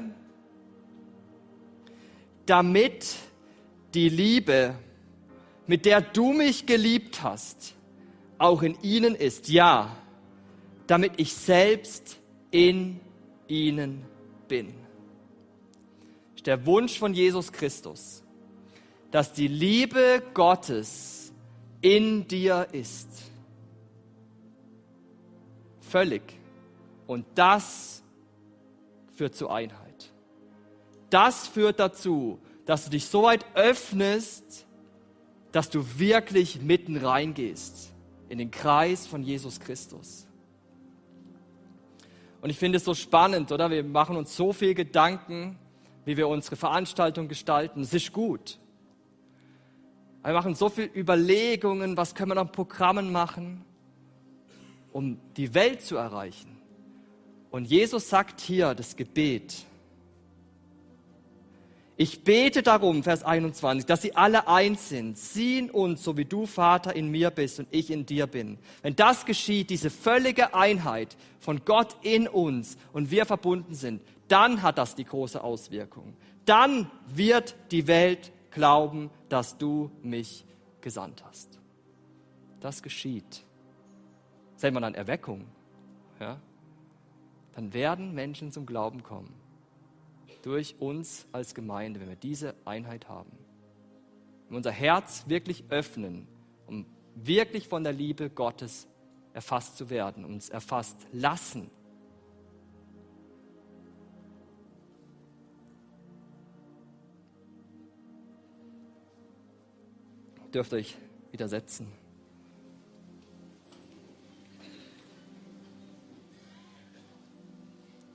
damit 2.46 3.16
die 3.94 4.10
Liebe, 4.10 4.76
mit 5.66 5.86
der 5.86 6.02
du 6.02 6.34
mich 6.34 6.66
geliebt 6.66 7.24
hast, 7.24 7.74
auch 8.38 8.62
in 8.62 8.78
ihnen 8.82 9.16
ist. 9.16 9.50
Ja, 9.50 9.96
damit 10.86 11.14
ich 11.18 11.34
selbst 11.34 12.20
in 12.52 13.00
ihnen 13.48 14.06
bin. 14.48 14.87
Der 16.48 16.66
Wunsch 16.66 16.98
von 16.98 17.14
Jesus 17.14 17.52
Christus, 17.52 18.24
dass 19.12 19.34
die 19.34 19.48
Liebe 19.48 20.24
Gottes 20.34 21.32
in 21.82 22.28
dir 22.28 22.68
ist 22.72 23.28
Völlig. 25.88 26.22
Und 27.06 27.26
das 27.36 28.04
führt 29.16 29.36
zur 29.36 29.54
Einheit. 29.54 30.12
Das 31.10 31.48
führt 31.48 31.80
dazu, 31.80 32.40
dass 32.66 32.86
du 32.86 32.92
dich 32.92 33.06
so 33.06 33.24
weit 33.24 33.46
öffnest, 33.56 34.68
dass 35.54 35.70
du 35.70 35.98
wirklich 35.98 36.62
mitten 36.62 36.98
reingehst 36.98 37.94
in 38.28 38.38
den 38.38 38.52
Kreis 38.52 39.08
von 39.08 39.24
Jesus 39.24 39.62
Christus. 39.62 40.28
Und 42.42 42.50
ich 42.50 42.58
finde 42.58 42.78
es 42.78 42.84
so 42.84 42.94
spannend, 42.94 43.52
oder? 43.54 43.72
Wir 43.72 43.84
machen 43.84 44.18
uns 44.18 44.36
so 44.36 44.52
viel 44.52 44.74
Gedanken, 44.74 45.58
wie 46.08 46.18
wir 46.18 46.28
unsere 46.28 46.56
Veranstaltung 46.56 47.28
gestalten. 47.28 47.82
Es 47.82 47.94
ist 47.94 48.12
gut. 48.12 48.58
Wir 50.24 50.34
machen 50.34 50.56
so 50.56 50.70
viele 50.70 50.90
Überlegungen, 50.96 51.96
was 51.96 52.16
können 52.16 52.32
wir 52.32 52.42
an 52.42 52.52
Programmen 52.52 53.12
machen 53.12 53.64
um 54.98 55.20
die 55.36 55.54
Welt 55.54 55.84
zu 55.84 55.96
erreichen. 55.96 56.58
Und 57.52 57.66
Jesus 57.66 58.10
sagt 58.10 58.42
hier 58.42 58.74
das 58.74 58.96
Gebet. 58.96 59.64
Ich 62.00 62.24
bete 62.24 62.62
darum, 62.62 63.02
Vers 63.02 63.24
21, 63.24 63.88
dass 63.88 64.04
sie 64.04 64.16
alle 64.16 64.48
eins 64.48 64.88
sind, 64.90 65.18
sie 65.18 65.58
in 65.58 65.72
uns, 65.72 66.04
so 66.04 66.16
wie 66.16 66.26
du, 66.26 66.46
Vater, 66.46 66.96
in 66.96 67.10
mir 67.10 67.32
bist 67.32 67.60
und 67.60 67.68
ich 67.72 67.90
in 67.90 68.06
dir 68.06 68.28
bin. 68.28 68.60
Wenn 68.84 68.96
das 68.96 69.26
geschieht, 69.26 69.72
diese 69.72 69.90
völlige 69.90 70.54
Einheit 70.54 71.18
von 71.40 71.66
Gott 71.66 71.98
in 72.04 72.28
uns 72.28 72.78
und 72.94 73.10
wir 73.10 73.26
verbunden 73.26 73.74
sind, 73.74 74.02
dann 74.28 74.62
hat 74.62 74.78
das 74.78 74.94
die 74.94 75.06
große 75.06 75.44
Auswirkung. 75.44 76.16
Dann 76.46 76.90
wird 77.08 77.56
die 77.72 77.88
Welt 77.88 78.32
glauben, 78.52 79.10
dass 79.28 79.58
du 79.58 79.90
mich 80.04 80.46
gesandt 80.82 81.24
hast. 81.26 81.60
Das 82.60 82.84
geschieht 82.84 83.44
sagt 84.58 84.74
man 84.74 84.84
dann 84.84 84.96
Erweckung, 84.96 85.46
ja, 86.20 86.40
dann 87.54 87.74
werden 87.74 88.14
Menschen 88.14 88.52
zum 88.52 88.66
Glauben 88.66 89.04
kommen. 89.04 89.34
Durch 90.48 90.80
uns 90.80 91.28
als 91.34 91.54
Gemeinde, 91.54 92.00
wenn 92.00 92.08
wir 92.08 92.16
diese 92.16 92.56
Einheit 92.64 93.10
haben. 93.10 93.34
Wenn 94.46 94.52
wir 94.52 94.56
unser 94.56 94.72
Herz 94.72 95.26
wirklich 95.28 95.66
öffnen, 95.68 96.26
um 96.68 96.86
wirklich 97.16 97.68
von 97.68 97.84
der 97.84 97.92
Liebe 97.92 98.30
Gottes 98.30 98.88
erfasst 99.34 99.76
zu 99.76 99.90
werden, 99.90 100.24
uns 100.24 100.48
erfasst 100.48 101.06
lassen. 101.12 101.70
Dürft 110.54 110.72
euch 110.72 110.96
widersetzen. 111.34 111.92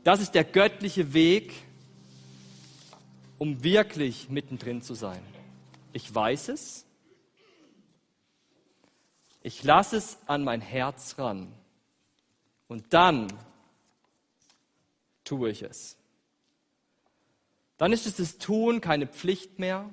Das 0.02 0.22
ist 0.22 0.34
der 0.34 0.44
göttliche 0.44 1.12
Weg, 1.12 1.52
um 3.42 3.64
wirklich 3.64 4.28
mittendrin 4.28 4.82
zu 4.82 4.94
sein. 4.94 5.20
Ich 5.92 6.14
weiß 6.14 6.50
es. 6.50 6.86
Ich 9.42 9.64
lasse 9.64 9.96
es 9.96 10.16
an 10.28 10.44
mein 10.44 10.60
Herz 10.60 11.18
ran. 11.18 11.52
Und 12.68 12.94
dann 12.94 13.26
tue 15.24 15.50
ich 15.50 15.62
es. 15.62 15.96
Dann 17.78 17.92
ist 17.92 18.06
es 18.06 18.18
das 18.18 18.38
Tun 18.38 18.80
keine 18.80 19.08
Pflicht 19.08 19.58
mehr, 19.58 19.92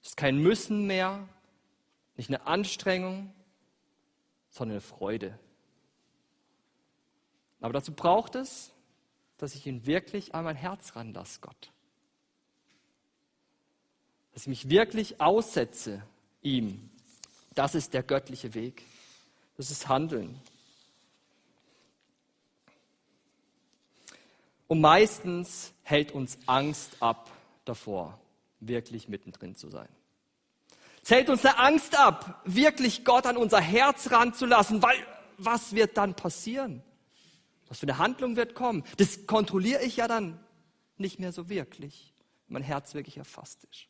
es 0.00 0.08
ist 0.08 0.16
kein 0.16 0.38
Müssen 0.38 0.86
mehr, 0.86 1.28
nicht 2.16 2.30
eine 2.30 2.46
Anstrengung, 2.46 3.30
sondern 4.48 4.76
eine 4.76 4.80
Freude. 4.80 5.38
Aber 7.60 7.74
dazu 7.74 7.92
braucht 7.92 8.36
es, 8.36 8.72
dass 9.36 9.54
ich 9.54 9.66
ihn 9.66 9.84
wirklich 9.84 10.34
an 10.34 10.44
mein 10.44 10.56
Herz 10.56 10.96
ranlasse, 10.96 11.40
Gott. 11.42 11.72
Dass 14.38 14.44
ich 14.44 14.50
mich 14.50 14.70
wirklich 14.70 15.20
aussetze 15.20 16.00
ihm. 16.42 16.90
Das 17.56 17.74
ist 17.74 17.92
der 17.92 18.04
göttliche 18.04 18.54
Weg. 18.54 18.84
Das 19.56 19.72
ist 19.72 19.88
Handeln. 19.88 20.40
Und 24.68 24.80
meistens 24.80 25.72
hält 25.82 26.12
uns 26.12 26.38
Angst 26.46 26.98
ab 27.00 27.28
davor, 27.64 28.16
wirklich 28.60 29.08
mittendrin 29.08 29.56
zu 29.56 29.70
sein. 29.70 29.88
Es 31.02 31.10
hält 31.10 31.30
uns 31.30 31.44
eine 31.44 31.58
Angst 31.58 31.98
ab, 31.98 32.40
wirklich 32.44 33.04
Gott 33.04 33.26
an 33.26 33.36
unser 33.36 33.60
Herz 33.60 34.12
ranzulassen, 34.12 34.80
weil 34.80 35.04
was 35.36 35.72
wird 35.72 35.96
dann 35.96 36.14
passieren? 36.14 36.84
Was 37.66 37.80
für 37.80 37.86
eine 37.86 37.98
Handlung 37.98 38.36
wird 38.36 38.54
kommen? 38.54 38.84
Das 38.98 39.26
kontrolliere 39.26 39.82
ich 39.82 39.96
ja 39.96 40.06
dann 40.06 40.38
nicht 40.96 41.18
mehr 41.18 41.32
so 41.32 41.48
wirklich, 41.48 42.14
wenn 42.46 42.52
mein 42.52 42.62
Herz 42.62 42.94
wirklich 42.94 43.16
erfasst 43.16 43.64
ist. 43.64 43.88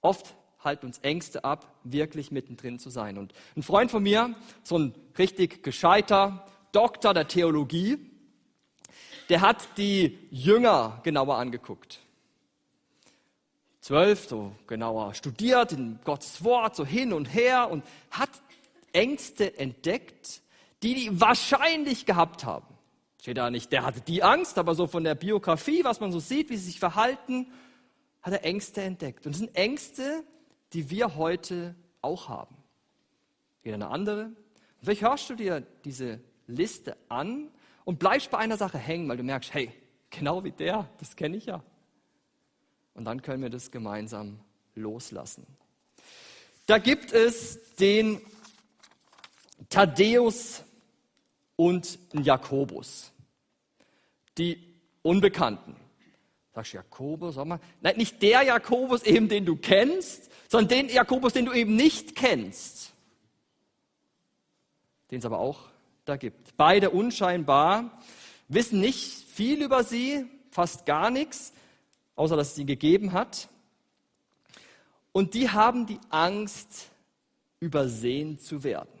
Oft 0.00 0.34
halten 0.62 0.86
uns 0.86 0.98
Ängste 0.98 1.44
ab, 1.44 1.66
wirklich 1.84 2.30
mittendrin 2.30 2.78
zu 2.78 2.90
sein. 2.90 3.18
Und 3.18 3.32
ein 3.56 3.62
Freund 3.62 3.90
von 3.90 4.02
mir, 4.02 4.34
so 4.62 4.78
ein 4.78 4.94
richtig 5.18 5.62
gescheiter 5.62 6.46
Doktor 6.72 7.14
der 7.14 7.28
Theologie, 7.28 7.98
der 9.28 9.40
hat 9.40 9.76
die 9.76 10.18
Jünger 10.30 11.00
genauer 11.02 11.36
angeguckt. 11.36 12.00
Zwölf, 13.80 14.28
so 14.28 14.52
genauer 14.66 15.14
studiert 15.14 15.72
in 15.72 15.98
Gottes 16.04 16.44
Wort, 16.44 16.76
so 16.76 16.84
hin 16.84 17.12
und 17.12 17.26
her 17.26 17.70
und 17.70 17.84
hat 18.10 18.30
Ängste 18.92 19.58
entdeckt, 19.58 20.42
die 20.82 20.94
die 20.94 21.20
wahrscheinlich 21.20 22.06
gehabt 22.06 22.44
haben. 22.44 22.66
Steht 23.20 23.36
da 23.36 23.50
nicht, 23.50 23.72
der 23.72 23.84
hatte 23.84 24.00
die 24.00 24.22
Angst, 24.22 24.58
aber 24.58 24.74
so 24.74 24.86
von 24.86 25.04
der 25.04 25.14
Biografie, 25.14 25.84
was 25.84 26.00
man 26.00 26.10
so 26.10 26.18
sieht, 26.18 26.50
wie 26.50 26.56
sie 26.56 26.66
sich 26.66 26.80
verhalten, 26.80 27.46
hat 28.22 28.32
er 28.32 28.44
Ängste 28.44 28.82
entdeckt. 28.82 29.26
Und 29.26 29.32
das 29.32 29.38
sind 29.38 29.54
Ängste, 29.56 30.24
die 30.72 30.90
wir 30.90 31.16
heute 31.16 31.74
auch 32.02 32.28
haben. 32.28 32.56
Jeder 33.62 33.76
eine 33.76 33.88
andere. 33.88 34.30
Vielleicht 34.82 35.02
hörst 35.02 35.30
du 35.30 35.34
dir 35.34 35.60
diese 35.84 36.20
Liste 36.46 36.96
an 37.08 37.50
und 37.84 37.98
bleibst 37.98 38.30
bei 38.30 38.38
einer 38.38 38.56
Sache 38.56 38.78
hängen, 38.78 39.08
weil 39.08 39.16
du 39.16 39.22
merkst, 39.22 39.52
hey, 39.52 39.72
genau 40.10 40.44
wie 40.44 40.52
der, 40.52 40.88
das 40.98 41.16
kenne 41.16 41.36
ich 41.36 41.46
ja. 41.46 41.62
Und 42.94 43.04
dann 43.04 43.22
können 43.22 43.42
wir 43.42 43.50
das 43.50 43.70
gemeinsam 43.70 44.40
loslassen. 44.74 45.46
Da 46.66 46.78
gibt 46.78 47.12
es 47.12 47.74
den 47.76 48.20
Thaddäus 49.68 50.64
und 51.56 51.98
Jakobus, 52.12 53.12
die 54.38 54.66
Unbekannten. 55.02 55.76
Sagst 56.54 56.72
du 56.72 56.78
Jakobus, 56.78 57.36
sag 57.36 57.46
mal. 57.46 57.60
Nein, 57.80 57.96
nicht 57.96 58.20
der 58.22 58.42
Jakobus 58.42 59.02
eben, 59.02 59.28
den 59.28 59.44
du 59.44 59.56
kennst, 59.56 60.30
sondern 60.48 60.68
den 60.68 60.88
Jakobus, 60.88 61.32
den 61.32 61.46
du 61.46 61.52
eben 61.52 61.76
nicht 61.76 62.16
kennst. 62.16 62.92
Den 65.10 65.20
es 65.20 65.24
aber 65.24 65.38
auch 65.38 65.68
da 66.04 66.16
gibt. 66.16 66.56
Beide 66.56 66.90
unscheinbar, 66.90 68.02
wissen 68.48 68.80
nicht 68.80 69.28
viel 69.28 69.62
über 69.62 69.84
sie, 69.84 70.26
fast 70.50 70.86
gar 70.86 71.10
nichts, 71.10 71.52
außer 72.16 72.36
dass 72.36 72.48
es 72.48 72.54
sie 72.56 72.66
gegeben 72.66 73.12
hat. 73.12 73.48
Und 75.12 75.34
die 75.34 75.50
haben 75.50 75.86
die 75.86 76.00
Angst, 76.10 76.90
übersehen 77.60 78.38
zu 78.38 78.64
werden. 78.64 78.99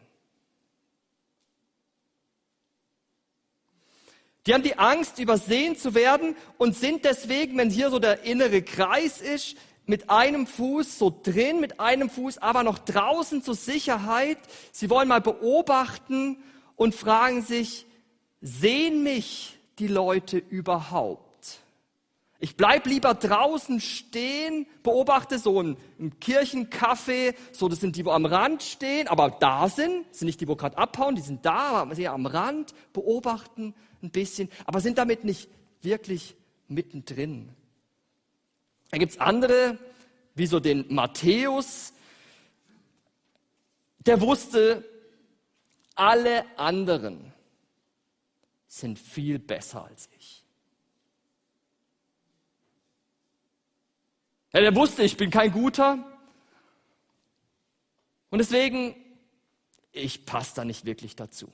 Die 4.46 4.54
haben 4.54 4.62
die 4.62 4.78
Angst, 4.78 5.18
übersehen 5.18 5.76
zu 5.76 5.94
werden 5.94 6.34
und 6.56 6.76
sind 6.76 7.04
deswegen, 7.04 7.58
wenn 7.58 7.70
hier 7.70 7.90
so 7.90 7.98
der 7.98 8.22
innere 8.24 8.62
Kreis 8.62 9.20
ist, 9.20 9.56
mit 9.86 10.08
einem 10.08 10.46
Fuß 10.46 10.98
so 10.98 11.20
drin, 11.22 11.60
mit 11.60 11.80
einem 11.80 12.10
Fuß 12.10 12.38
aber 12.38 12.62
noch 12.62 12.78
draußen 12.78 13.42
zur 13.42 13.54
Sicherheit. 13.54 14.38
Sie 14.72 14.88
wollen 14.88 15.08
mal 15.08 15.20
beobachten, 15.20 16.38
und 16.80 16.94
fragen 16.94 17.42
sich, 17.42 17.84
sehen 18.40 19.02
mich 19.02 19.58
die 19.78 19.86
Leute 19.86 20.38
überhaupt? 20.38 21.60
Ich 22.38 22.56
bleib 22.56 22.86
lieber 22.86 23.12
draußen 23.12 23.80
stehen, 23.80 24.66
beobachte 24.82 25.38
so 25.38 25.62
ein, 25.62 25.76
ein 25.98 26.14
Kirchencafé, 26.20 27.34
so 27.52 27.68
das 27.68 27.80
sind 27.80 27.96
die, 27.96 28.06
wo 28.06 28.12
am 28.12 28.24
Rand 28.24 28.62
stehen, 28.62 29.08
aber 29.08 29.28
da 29.28 29.68
sind, 29.68 30.06
sind 30.10 30.24
nicht 30.24 30.40
die, 30.40 30.48
wo 30.48 30.56
gerade 30.56 30.78
abhauen, 30.78 31.16
die 31.16 31.20
sind 31.20 31.44
da, 31.44 31.72
aber 31.82 31.94
sie 31.94 32.08
am 32.08 32.24
Rand, 32.24 32.72
beobachten 32.94 33.74
ein 34.02 34.10
bisschen, 34.10 34.48
aber 34.64 34.80
sind 34.80 34.98
damit 34.98 35.24
nicht 35.24 35.48
wirklich 35.82 36.36
mittendrin. 36.68 37.54
Dann 38.90 39.00
gibt's 39.00 39.18
andere, 39.18 39.78
wie 40.34 40.46
so 40.46 40.60
den 40.60 40.92
Matthäus, 40.92 41.92
der 44.00 44.20
wusste, 44.20 44.84
alle 45.94 46.58
anderen 46.58 47.32
sind 48.66 48.98
viel 48.98 49.38
besser 49.38 49.84
als 49.84 50.08
ich. 50.18 50.44
Ja, 54.52 54.60
der 54.60 54.74
wusste, 54.74 55.02
ich 55.02 55.16
bin 55.16 55.30
kein 55.30 55.52
guter. 55.52 56.04
Und 58.30 58.38
deswegen, 58.38 58.96
ich 59.92 60.24
passe 60.24 60.56
da 60.56 60.64
nicht 60.64 60.86
wirklich 60.86 61.14
dazu. 61.16 61.52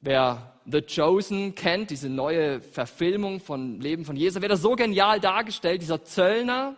Wer 0.00 0.54
The 0.64 0.82
Chosen 0.82 1.54
kennt, 1.54 1.90
diese 1.90 2.08
neue 2.08 2.60
Verfilmung 2.60 3.40
von 3.40 3.80
Leben 3.80 4.04
von 4.04 4.16
Jesus, 4.16 4.40
wird 4.40 4.52
er 4.52 4.56
so 4.56 4.76
genial 4.76 5.18
dargestellt, 5.18 5.82
dieser 5.82 6.04
Zöllner, 6.04 6.76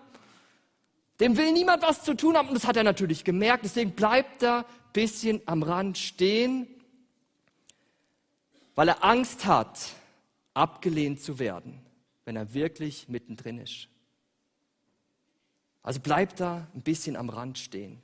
dem 1.18 1.36
will 1.36 1.52
niemand 1.52 1.82
was 1.82 2.02
zu 2.02 2.14
tun 2.14 2.36
haben. 2.36 2.48
Und 2.48 2.54
das 2.54 2.66
hat 2.66 2.76
er 2.76 2.84
natürlich 2.84 3.24
gemerkt. 3.24 3.64
Deswegen 3.64 3.92
bleibt 3.92 4.42
er 4.42 4.64
bisschen 4.92 5.40
am 5.46 5.62
Rand 5.62 5.98
stehen, 5.98 6.66
weil 8.74 8.88
er 8.88 9.04
Angst 9.04 9.44
hat, 9.44 9.78
abgelehnt 10.54 11.20
zu 11.20 11.38
werden, 11.38 11.80
wenn 12.24 12.36
er 12.36 12.54
wirklich 12.54 13.08
mittendrin 13.08 13.58
ist. 13.58 13.88
Also 15.82 16.00
bleibt 16.00 16.40
da 16.40 16.66
ein 16.74 16.82
bisschen 16.82 17.16
am 17.16 17.28
Rand 17.28 17.58
stehen. 17.58 18.02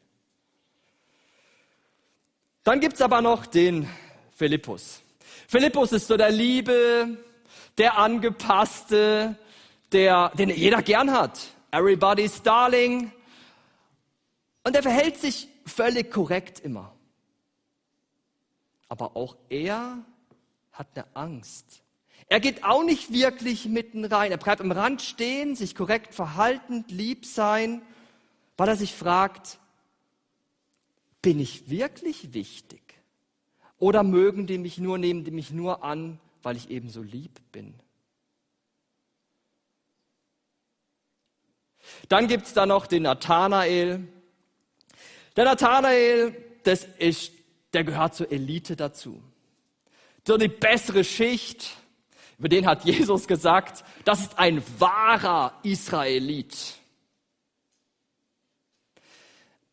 Dann 2.63 2.81
gibt 2.81 2.95
es 2.95 3.03
aber 3.03 3.21
noch 3.21 3.47
den 3.47 3.89
Philippus. 4.33 5.03
Philippus 5.49 5.93
ist 5.93 6.09
so 6.09 6.17
der 6.17 6.31
Liebe, 6.31 7.19
der 7.79 7.99
Angepasste, 7.99 9.37
der, 9.93 10.31
den 10.31 10.51
jeder 10.51 10.83
gern 10.83 11.13
hat. 11.13 11.41
Everybody's 11.71 12.43
Darling. 12.43 13.13
Und 14.65 14.75
er 14.75 14.83
verhält 14.83 15.19
sich 15.19 15.49
völlig 15.65 16.11
korrekt 16.11 16.61
immer. 16.61 16.93
Aber 18.89 19.17
auch 19.17 19.37
er 19.49 19.99
hat 20.73 20.89
eine 20.95 21.07
Angst. 21.15 21.83
Er 22.29 22.41
geht 22.41 22.65
auch 22.65 22.83
nicht 22.83 23.13
wirklich 23.13 23.67
mitten 23.67 24.05
rein. 24.05 24.33
Er 24.33 24.39
bleibt 24.39 24.61
am 24.61 24.73
Rand 24.73 25.03
stehen, 25.03 25.55
sich 25.55 25.75
korrekt 25.75 26.15
verhalten, 26.15 26.85
lieb 26.89 27.25
sein, 27.25 27.83
weil 28.57 28.69
er 28.69 28.77
sich 28.77 28.95
fragt, 28.95 29.59
bin 31.23 31.39
ich 31.39 31.71
wirklich 31.71 32.33
wichtig? 32.35 32.86
Oder 33.79 34.03
mögen 34.03 34.47
die 34.47 34.59
mich 34.59 34.79
nur, 34.79 34.99
nehmen 34.99 35.25
die 35.25 35.31
mich 35.31 35.51
nur 35.51 35.85
an, 35.85 36.19
weil 36.43 36.57
ich 36.57 36.71
eben 36.71 36.89
so 36.89 37.03
lieb 37.03 37.41
bin? 37.53 37.75
Dann 42.09 42.29
gibt 42.29 42.47
es 42.47 42.55
da 42.55 42.67
noch 42.67 42.87
den 42.87 43.05
Nathanael, 43.05 44.07
der 45.37 45.45
Nathanael, 45.45 46.35
das 46.63 46.85
ist, 46.99 47.33
der 47.75 47.85
gehört 47.85 48.15
zur 48.15 48.33
Elite 48.33 48.75
dazu. 48.75 49.23
So 50.27 50.39
die 50.39 50.49
bessere 50.49 51.05
Schicht, 51.05 51.77
über 52.39 52.49
den 52.49 52.67
hat 52.67 52.85
Jesus 52.85 53.29
gesagt, 53.29 53.85
das 54.05 54.23
ist 54.23 54.39
ein 54.39 54.63
wahrer 54.79 55.53
Israelit. 55.63 56.77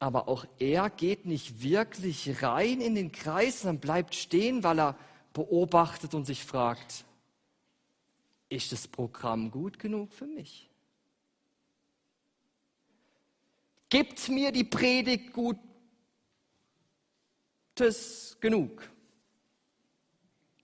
Aber 0.04 0.28
auch 0.28 0.46
er 0.60 0.90
geht 0.90 1.26
nicht 1.26 1.64
wirklich 1.64 2.44
rein 2.44 2.82
in 2.82 2.94
den 2.94 3.14
Kreis, 3.14 3.62
sondern 3.62 3.80
bleibt 3.80 4.16
stehen, 4.16 4.62
weil 4.62 4.78
er 4.78 4.98
beobachtet 5.32 6.14
und 6.14 6.26
sich 6.26 6.44
fragt, 6.44 7.06
ist 8.50 8.74
das 8.74 8.86
Programm 8.86 9.50
gut 9.50 9.80
genug 9.80 10.12
für 10.12 10.28
mich? 10.28 10.70
Gibt 13.88 14.28
mir 14.28 14.52
die 14.52 14.66
Predigt 14.66 15.32
Gutes 15.32 15.62
genug? 18.42 18.92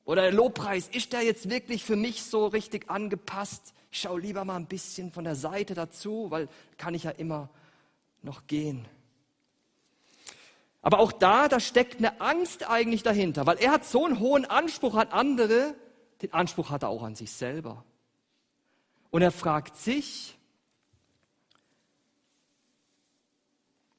Oder 0.04 0.24
der 0.24 0.34
Lobpreis, 0.34 0.90
ist 0.90 1.14
der 1.14 1.22
jetzt 1.22 1.50
wirklich 1.50 1.86
für 1.86 1.96
mich 1.96 2.24
so 2.24 2.48
richtig 2.48 2.90
angepasst? 2.90 3.74
Ich 3.90 4.02
schaue 4.02 4.20
lieber 4.20 4.44
mal 4.44 4.58
ein 4.58 4.68
bisschen 4.68 5.14
von 5.14 5.24
der 5.24 5.36
Seite 5.36 5.76
dazu, 5.76 6.30
weil 6.30 6.50
kann 6.78 6.94
ich 6.94 7.04
ja 7.04 7.12
immer 7.12 7.50
noch 8.22 8.46
gehen. 8.46 8.86
Aber 10.82 11.00
auch 11.00 11.12
da, 11.12 11.48
da 11.48 11.60
steckt 11.60 11.98
eine 11.98 12.22
Angst 12.22 12.70
eigentlich 12.70 13.04
dahinter, 13.04 13.46
weil 13.46 13.58
er 13.58 13.72
hat 13.72 13.86
so 13.86 14.06
einen 14.06 14.20
hohen 14.20 14.46
Anspruch 14.46 14.96
an 14.96 15.10
andere, 15.10 15.76
den 16.22 16.34
Anspruch 16.34 16.70
hat 16.70 16.84
er 16.84 16.90
auch 16.90 17.04
an 17.04 17.16
sich 17.16 17.32
selber. 17.32 17.84
Und 19.12 19.22
er 19.22 19.32
fragt 19.32 19.76
sich, 19.76 20.38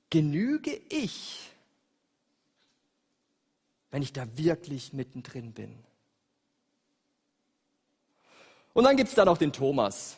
genüge 0.08 0.80
ich, 0.88 1.50
wenn 3.90 4.02
ich 4.02 4.12
da 4.12 4.26
wirklich 4.36 4.92
mittendrin 4.92 5.52
bin? 5.52 5.84
Und 8.72 8.84
dann 8.84 8.96
gibt 8.96 9.08
es 9.08 9.14
da 9.14 9.24
noch 9.24 9.38
den 9.38 9.52
Thomas. 9.52 10.16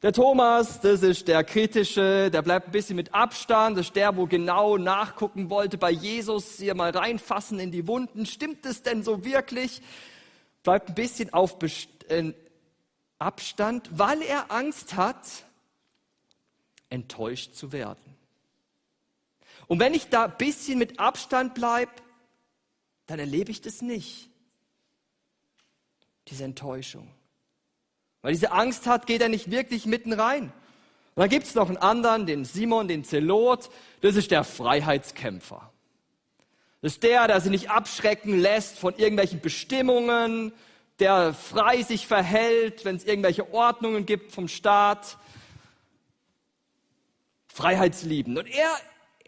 Der 0.00 0.12
Thomas, 0.12 0.80
das 0.80 1.02
ist 1.02 1.28
der 1.28 1.44
kritische, 1.44 2.30
der 2.30 2.42
bleibt 2.42 2.68
ein 2.68 2.72
bisschen 2.72 2.96
mit 2.96 3.14
Abstand, 3.14 3.76
das 3.76 3.86
ist 3.86 3.96
der, 3.96 4.16
wo 4.16 4.26
genau 4.26 4.78
nachgucken 4.78 5.50
wollte 5.50 5.78
bei 5.78 5.90
Jesus, 5.90 6.58
hier 6.58 6.74
mal 6.74 6.90
reinfassen 6.90 7.60
in 7.60 7.70
die 7.70 7.86
Wunden. 7.86 8.26
Stimmt 8.26 8.64
es 8.66 8.82
denn 8.82 9.04
so 9.04 9.24
wirklich? 9.24 9.82
Bleibt 10.62 10.88
ein 10.88 10.94
bisschen 10.94 11.32
auf 11.32 11.56
äh, 12.08 12.32
Abstand, 13.18 13.90
weil 13.92 14.22
er 14.22 14.50
Angst 14.50 14.96
hat, 14.96 15.44
enttäuscht 16.90 17.54
zu 17.54 17.72
werden. 17.72 18.16
Und 19.68 19.78
wenn 19.78 19.94
ich 19.94 20.08
da 20.08 20.24
ein 20.24 20.36
bisschen 20.36 20.78
mit 20.78 20.98
Abstand 20.98 21.54
bleibe, 21.54 21.92
dann 23.06 23.18
erlebe 23.18 23.50
ich 23.50 23.60
das 23.60 23.82
nicht. 23.82 24.28
Diese 26.28 26.44
Enttäuschung. 26.44 27.08
Weil 28.22 28.32
diese 28.32 28.52
Angst 28.52 28.86
hat, 28.86 29.06
geht 29.06 29.20
er 29.20 29.28
nicht 29.28 29.50
wirklich 29.50 29.84
mitten 29.84 30.12
rein. 30.12 30.52
Und 31.14 31.20
dann 31.20 31.28
gibt 31.28 31.46
es 31.46 31.54
noch 31.54 31.68
einen 31.68 31.76
anderen, 31.76 32.24
den 32.24 32.44
Simon, 32.44 32.88
den 32.88 33.04
Zelot. 33.04 33.68
Das 34.00 34.16
ist 34.16 34.30
der 34.30 34.44
Freiheitskämpfer. 34.44 35.70
Das 36.80 36.94
ist 36.94 37.02
der, 37.02 37.26
der 37.26 37.40
sich 37.40 37.50
nicht 37.50 37.70
abschrecken 37.70 38.38
lässt 38.38 38.78
von 38.78 38.94
irgendwelchen 38.96 39.40
Bestimmungen, 39.40 40.52
der 41.00 41.34
frei 41.34 41.82
sich 41.82 42.06
verhält, 42.06 42.84
wenn 42.84 42.96
es 42.96 43.04
irgendwelche 43.04 43.52
Ordnungen 43.52 44.06
gibt 44.06 44.32
vom 44.32 44.48
Staat. 44.48 45.18
Freiheitslieben. 47.48 48.38
Und 48.38 48.46
er, 48.46 48.70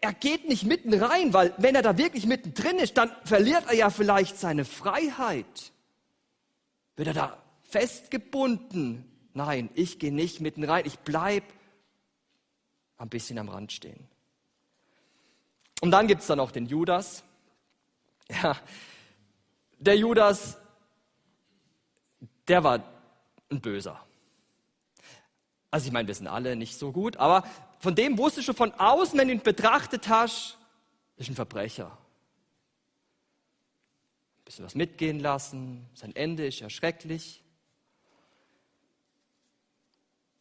er 0.01 0.13
geht 0.13 0.47
nicht 0.47 0.63
mitten 0.63 0.93
rein, 0.93 1.33
weil 1.33 1.53
wenn 1.57 1.75
er 1.75 1.83
da 1.83 1.97
wirklich 1.97 2.25
mittendrin 2.25 2.77
ist, 2.77 2.97
dann 2.97 3.11
verliert 3.23 3.65
er 3.67 3.75
ja 3.75 3.89
vielleicht 3.89 4.39
seine 4.39 4.65
Freiheit. 4.65 5.71
Wird 6.95 7.09
er 7.09 7.13
da 7.13 7.44
festgebunden. 7.75 9.03
Nein, 9.33 9.69
ich 9.73 9.99
gehe 9.99 10.13
nicht 10.13 10.39
mitten 10.39 10.63
rein, 10.63 10.85
ich 10.85 10.99
bleibe 10.99 11.47
ein 12.97 13.09
bisschen 13.09 13.37
am 13.37 13.49
Rand 13.49 13.73
stehen. 13.73 14.07
Und 15.81 15.91
dann 15.91 16.07
gibt 16.07 16.21
es 16.21 16.27
dann 16.27 16.37
noch 16.37 16.51
den 16.51 16.65
Judas. 16.65 17.23
Ja, 18.27 18.57
der 19.77 19.95
Judas, 19.95 20.57
der 22.47 22.63
war 22.63 22.81
ein 23.51 23.61
Böser. 23.61 24.03
Also 25.69 25.85
ich 25.85 25.93
meine, 25.93 26.07
wir 26.07 26.15
sind 26.15 26.25
alle 26.25 26.55
nicht 26.55 26.75
so 26.75 26.91
gut, 26.91 27.17
aber 27.17 27.47
von 27.77 27.93
dem 27.93 28.17
wusste 28.17 28.41
schon 28.41 28.55
von 28.55 28.73
außen, 28.73 29.19
wenn 29.19 29.27
du 29.27 29.35
ihn 29.35 29.41
betrachtet 29.41 30.07
hast, 30.07 30.57
ist 31.17 31.29
ein 31.29 31.35
Verbrecher. 31.35 31.85
Ein 34.39 34.45
bisschen 34.45 34.65
was 34.65 34.73
mitgehen 34.73 35.19
lassen, 35.19 35.85
sein 35.93 36.15
Ende 36.15 36.47
ist 36.47 36.61
ja 36.61 36.71
schrecklich. 36.71 37.44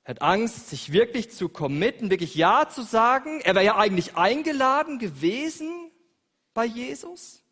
Er 0.04 0.10
hat 0.10 0.22
Angst, 0.22 0.68
sich 0.68 0.92
wirklich 0.92 1.30
zu 1.30 1.48
committen, 1.48 2.10
wirklich 2.10 2.34
Ja 2.34 2.68
zu 2.68 2.82
sagen. 2.82 3.40
Er 3.40 3.54
wäre 3.54 3.64
ja 3.64 3.76
eigentlich 3.76 4.16
eingeladen 4.16 4.98
gewesen 4.98 5.90
bei 6.52 6.66
Jesus. 6.66 7.42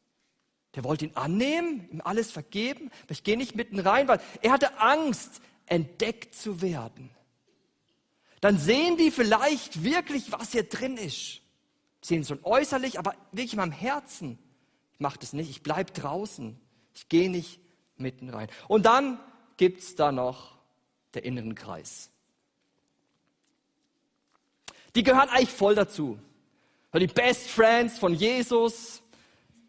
Der 0.75 0.85
wollte 0.85 1.07
ihn 1.07 1.17
annehmen, 1.17 1.89
ihm 1.91 2.03
alles 2.03 2.31
vergeben. 2.31 2.91
Aber 3.05 3.13
ich 3.13 3.25
gehe 3.25 3.39
nicht 3.39 3.57
mitten 3.57 3.79
rein, 3.79 4.07
weil 4.07 4.21
er 4.43 4.53
hatte 4.53 4.79
Angst, 4.79 5.41
entdeckt 5.67 6.35
zu 6.35 6.61
werden. 6.61 7.11
Dann 8.43 8.59
sehen 8.59 8.99
die 8.99 9.11
vielleicht 9.11 9.85
wirklich, 9.85 10.33
was 10.33 10.53
hier 10.53 10.65
drin 10.65 10.99
ist. 10.99 11.41
Sehen 12.03 12.25
schon 12.25 12.41
äußerlich, 12.43 12.99
aber 12.99 13.15
wirklich 13.31 13.55
in 13.55 13.61
meinem 13.61 13.73
Herzen. 13.73 14.39
Ich 14.93 15.01
mache 15.01 15.19
das 15.19 15.33
nicht, 15.33 15.49
ich 15.49 15.63
bleibe 15.63 15.93
draußen. 15.93 16.61
Ich 16.95 17.09
gehe 17.09 17.31
nicht 17.31 17.61
mitten 17.97 18.29
rein. 18.29 18.49
Und 18.69 18.85
dann 18.85 19.19
gibt 19.57 19.81
es 19.81 19.95
da 19.95 20.13
noch 20.13 20.59
der 21.15 21.25
inneren 21.25 21.55
Kreis. 21.55 22.12
Die 24.95 25.03
gehören 25.03 25.29
eigentlich 25.29 25.51
voll 25.51 25.75
dazu. 25.75 26.19
Die 26.95 27.07
Best 27.07 27.49
Friends 27.49 27.99
von 27.99 28.15
Jesus, 28.15 29.03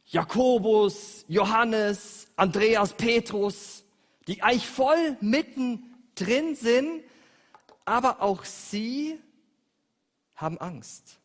Jakobus, 0.05 1.23
Johannes, 1.27 2.27
Andreas, 2.35 2.93
Petrus, 2.93 3.83
die 4.27 4.43
eigentlich 4.43 4.67
voll 4.67 5.17
mittendrin 5.21 6.55
sind, 6.55 7.03
aber 7.85 8.21
auch 8.21 8.43
sie 8.43 9.19
haben 10.35 10.57
Angst. 10.57 11.19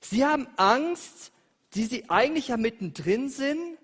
Sie 0.00 0.24
haben 0.24 0.48
Angst, 0.56 1.32
die 1.74 1.84
sie 1.84 2.10
eigentlich 2.10 2.48
ja 2.48 2.56
mittendrin 2.56 3.28
sind, 3.28 3.78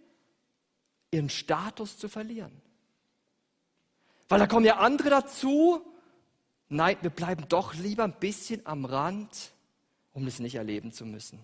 ihren 1.10 1.30
Status 1.30 1.98
zu 1.98 2.08
verlieren. 2.08 2.60
Weil 4.28 4.38
da 4.38 4.46
kommen 4.46 4.66
ja 4.66 4.76
andere 4.76 5.10
dazu, 5.10 5.82
Nein, 6.72 6.96
wir 7.00 7.10
bleiben 7.10 7.48
doch 7.48 7.74
lieber 7.74 8.04
ein 8.04 8.18
bisschen 8.18 8.64
am 8.64 8.84
Rand, 8.84 9.50
um 10.12 10.28
es 10.28 10.38
nicht 10.38 10.54
erleben 10.54 10.92
zu 10.92 11.04
müssen. 11.04 11.40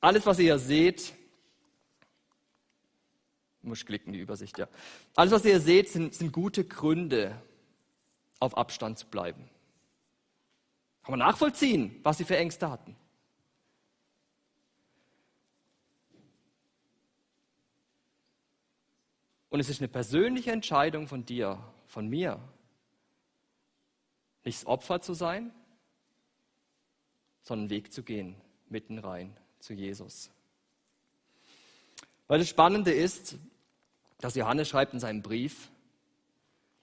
Alles, 0.00 0.26
was 0.26 0.40
ihr 0.40 0.46
hier 0.46 0.58
seht, 0.58 1.14
muss 3.62 3.86
klicken, 3.86 4.12
die 4.12 4.18
Übersicht, 4.18 4.58
ja. 4.58 4.66
Alles, 5.14 5.32
was 5.32 5.44
ihr 5.44 5.52
hier 5.52 5.60
seht, 5.60 5.90
sind, 5.90 6.12
sind 6.12 6.32
gute 6.32 6.64
Gründe, 6.64 7.40
auf 8.40 8.56
Abstand 8.56 8.98
zu 8.98 9.06
bleiben. 9.06 9.48
Kann 11.04 11.12
man 11.12 11.20
nachvollziehen, 11.20 12.00
was 12.02 12.18
sie 12.18 12.24
für 12.24 12.36
Ängste 12.36 12.68
hatten. 12.68 12.96
Und 19.50 19.60
es 19.60 19.68
ist 19.68 19.80
eine 19.80 19.88
persönliche 19.88 20.52
Entscheidung 20.52 21.06
von 21.08 21.26
dir, 21.26 21.62
von 21.86 22.08
mir, 22.08 22.40
nicht 24.44 24.60
das 24.60 24.66
Opfer 24.66 25.00
zu 25.00 25.12
sein, 25.12 25.52
sondern 27.42 27.64
einen 27.64 27.70
Weg 27.70 27.92
zu 27.92 28.02
gehen, 28.02 28.36
mitten 28.68 28.98
rein 28.98 29.36
zu 29.58 29.74
Jesus. 29.74 30.30
Weil 32.28 32.38
das 32.38 32.48
Spannende 32.48 32.92
ist, 32.92 33.36
dass 34.18 34.36
Johannes 34.36 34.68
schreibt 34.68 34.94
in 34.94 35.00
seinem 35.00 35.22
Brief, 35.22 35.70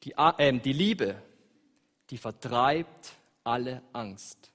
die, 0.03 0.13
äh, 0.17 0.59
die 0.59 0.73
Liebe, 0.73 1.21
die 2.09 2.17
vertreibt 2.17 3.13
alle 3.43 3.81
Angst. 3.93 4.51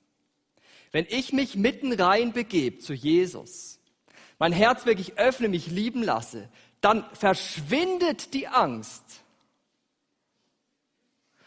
Wenn 0.90 1.06
ich 1.08 1.32
mich 1.32 1.56
mitten 1.56 1.92
rein 1.92 2.32
begebe 2.32 2.78
zu 2.78 2.92
Jesus, 2.92 3.80
mein 4.38 4.52
Herz 4.52 4.84
wirklich 4.84 5.18
öffne, 5.18 5.48
mich 5.48 5.68
lieben 5.68 6.02
lasse, 6.02 6.50
dann 6.82 7.04
verschwindet 7.14 8.34
die 8.34 8.48
Angst. 8.48 9.22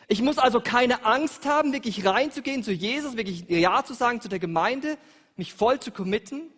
Ich 0.08 0.22
muss 0.22 0.38
also 0.38 0.62
keine 0.62 1.04
Angst 1.04 1.46
haben, 1.46 1.74
wirklich 1.74 2.06
reinzugehen 2.06 2.64
zu 2.64 2.72
Jesus, 2.72 3.18
wirklich 3.18 3.48
Ja 3.50 3.84
zu 3.84 3.94
sagen 3.94 4.22
zu 4.22 4.30
der 4.30 4.40
Gemeinde, 4.40 4.98
mich 5.36 5.54
voll 5.54 5.80
zu 5.80 5.92
committen, 5.92 6.52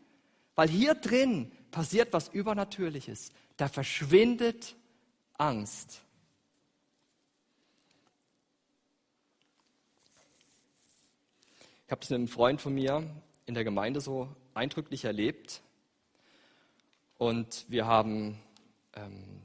weil 0.56 0.70
hier 0.70 0.94
drin 0.94 1.52
passiert 1.72 2.14
was 2.14 2.28
Übernatürliches. 2.30 3.32
Da 3.58 3.68
verschwindet 3.68 4.76
Angst. 5.38 6.02
Ich 11.86 11.92
habe 11.92 12.02
es 12.02 12.10
mit 12.10 12.18
einem 12.18 12.28
Freund 12.28 12.62
von 12.62 12.74
mir 12.74 13.10
in 13.46 13.56
der 13.56 13.64
Gemeinde 13.64 14.02
so 14.02 14.28
eindrücklich 14.54 15.06
erlebt. 15.06 15.62
Und 17.18 17.66
wir 17.70 17.88
haben 17.88 18.38
ähm, 18.98 19.42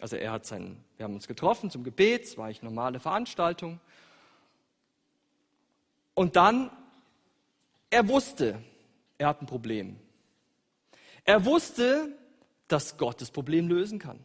also 0.00 0.16
er 0.16 0.32
hat 0.32 0.46
sein, 0.46 0.84
wir 0.96 1.04
haben 1.04 1.14
uns 1.14 1.26
getroffen 1.26 1.70
zum 1.70 1.82
Gebet, 1.82 2.24
es 2.24 2.38
war 2.38 2.46
eine 2.46 2.58
normale 2.62 3.00
Veranstaltung. 3.00 3.80
Und 6.14 6.36
dann, 6.36 6.70
er 7.90 8.08
wusste, 8.08 8.62
er 9.18 9.28
hat 9.28 9.42
ein 9.42 9.46
Problem. 9.46 9.98
Er 11.24 11.44
wusste, 11.44 12.16
dass 12.68 12.98
Gott 12.98 13.20
das 13.20 13.30
Problem 13.30 13.68
lösen 13.68 13.98
kann. 13.98 14.24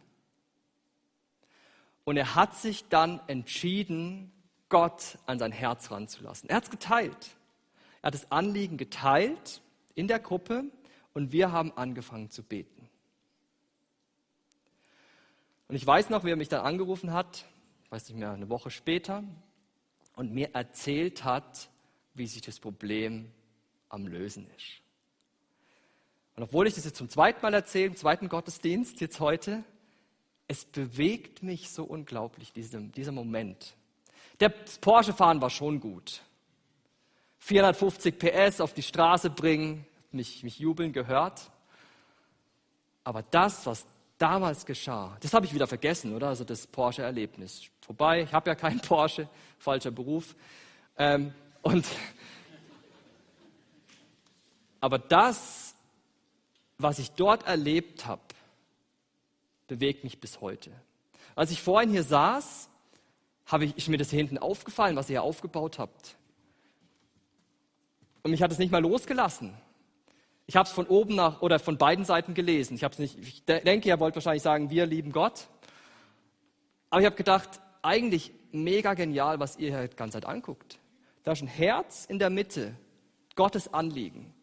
Und 2.03 2.17
er 2.17 2.35
hat 2.35 2.55
sich 2.55 2.87
dann 2.89 3.21
entschieden, 3.27 4.31
Gott 4.69 5.17
an 5.25 5.37
sein 5.37 5.51
Herz 5.51 5.91
ranzulassen. 5.91 6.49
Er 6.49 6.57
hat 6.57 6.63
es 6.63 6.69
geteilt. 6.69 7.35
Er 8.01 8.07
hat 8.07 8.13
das 8.13 8.31
Anliegen 8.31 8.77
geteilt 8.77 9.61
in 9.95 10.07
der 10.07 10.19
Gruppe 10.19 10.63
und 11.13 11.31
wir 11.31 11.51
haben 11.51 11.71
angefangen 11.77 12.29
zu 12.29 12.41
beten. 12.41 12.80
Und 15.71 15.77
ich 15.77 15.87
weiß 15.87 16.09
noch, 16.09 16.25
wie 16.25 16.31
er 16.31 16.35
mich 16.35 16.49
dann 16.49 16.65
angerufen 16.65 17.13
hat, 17.13 17.45
weiß 17.91 18.09
nicht 18.09 18.17
mehr, 18.17 18.33
eine 18.33 18.49
Woche 18.49 18.69
später, 18.69 19.23
und 20.17 20.33
mir 20.33 20.53
erzählt 20.53 21.23
hat, 21.23 21.69
wie 22.13 22.27
sich 22.27 22.41
das 22.41 22.59
Problem 22.59 23.31
am 23.87 24.05
Lösen 24.05 24.49
ist. 24.57 24.81
Und 26.35 26.43
obwohl 26.43 26.67
ich 26.67 26.73
das 26.73 26.83
jetzt 26.83 26.97
zum 26.97 27.07
zweiten 27.07 27.41
Mal 27.41 27.53
erzähle, 27.53 27.85
im 27.85 27.95
zweiten 27.95 28.27
Gottesdienst, 28.27 28.99
jetzt 28.99 29.21
heute, 29.21 29.63
es 30.49 30.65
bewegt 30.65 31.41
mich 31.41 31.69
so 31.69 31.85
unglaublich, 31.85 32.51
dieser, 32.51 32.81
dieser 32.81 33.13
Moment. 33.13 33.77
Der 34.41 34.49
Porsche-Fahren 34.49 35.39
war 35.39 35.49
schon 35.49 35.79
gut. 35.79 36.21
450 37.39 38.19
PS 38.19 38.59
auf 38.59 38.73
die 38.73 38.83
Straße 38.83 39.29
bringen, 39.29 39.85
mich, 40.11 40.43
mich 40.43 40.59
jubeln 40.59 40.91
gehört. 40.91 41.49
Aber 43.05 43.23
das, 43.23 43.65
was 43.65 43.87
damals 44.21 44.65
geschah, 44.65 45.17
das 45.21 45.33
habe 45.33 45.45
ich 45.45 45.53
wieder 45.53 45.67
vergessen, 45.67 46.13
oder? 46.13 46.27
Also 46.27 46.43
das 46.43 46.67
Porsche-Erlebnis. 46.67 47.63
Vorbei, 47.81 48.21
ich 48.21 48.33
habe 48.33 48.49
ja 48.49 48.55
keinen 48.55 48.79
Porsche, 48.81 49.27
falscher 49.57 49.91
Beruf. 49.91 50.35
Ähm, 50.97 51.33
und 51.61 51.85
aber 54.79 54.99
das, 54.99 55.75
was 56.77 56.99
ich 56.99 57.11
dort 57.11 57.47
erlebt 57.47 58.05
habe, 58.05 58.21
bewegt 59.67 60.03
mich 60.03 60.19
bis 60.19 60.41
heute. 60.41 60.71
Als 61.35 61.51
ich 61.51 61.61
vorhin 61.61 61.89
hier 61.89 62.03
saß, 62.03 62.69
habe 63.45 63.65
ich, 63.65 63.77
ist 63.77 63.87
mir 63.87 63.97
das 63.97 64.09
hier 64.09 64.19
hinten 64.19 64.37
aufgefallen, 64.37 64.95
was 64.95 65.09
ihr 65.09 65.13
hier 65.13 65.23
aufgebaut 65.23 65.79
habt. 65.79 66.15
Und 68.23 68.31
mich 68.31 68.41
hat 68.41 68.51
es 68.51 68.59
nicht 68.59 68.71
mal 68.71 68.81
losgelassen. 68.81 69.57
Ich 70.47 70.55
habe 70.55 70.67
es 70.67 70.73
von 70.73 70.87
oben 70.87 71.15
nach 71.15 71.41
oder 71.41 71.59
von 71.59 71.77
beiden 71.77 72.05
Seiten 72.05 72.33
gelesen. 72.33 72.75
Ich, 72.75 72.99
nicht, 72.99 73.17
ich 73.17 73.45
denke, 73.45 73.87
ihr 73.87 73.99
wollt 73.99 74.15
wahrscheinlich 74.15 74.43
sagen, 74.43 74.69
wir 74.69 74.85
lieben 74.85 75.11
Gott. 75.11 75.47
Aber 76.89 77.01
ich 77.01 77.05
habe 77.05 77.15
gedacht, 77.15 77.61
eigentlich 77.81 78.33
mega 78.51 78.93
genial, 78.93 79.39
was 79.39 79.57
ihr 79.57 79.69
hier 79.77 79.87
die 79.87 79.95
ganze 79.95 80.15
Zeit 80.19 80.25
anguckt. 80.25 80.79
Da 81.23 81.31
ist 81.31 81.41
ein 81.41 81.47
Herz 81.47 82.05
in 82.05 82.19
der 82.19 82.29
Mitte, 82.29 82.75
Gottes 83.35 83.73
Anliegen. 83.73 84.33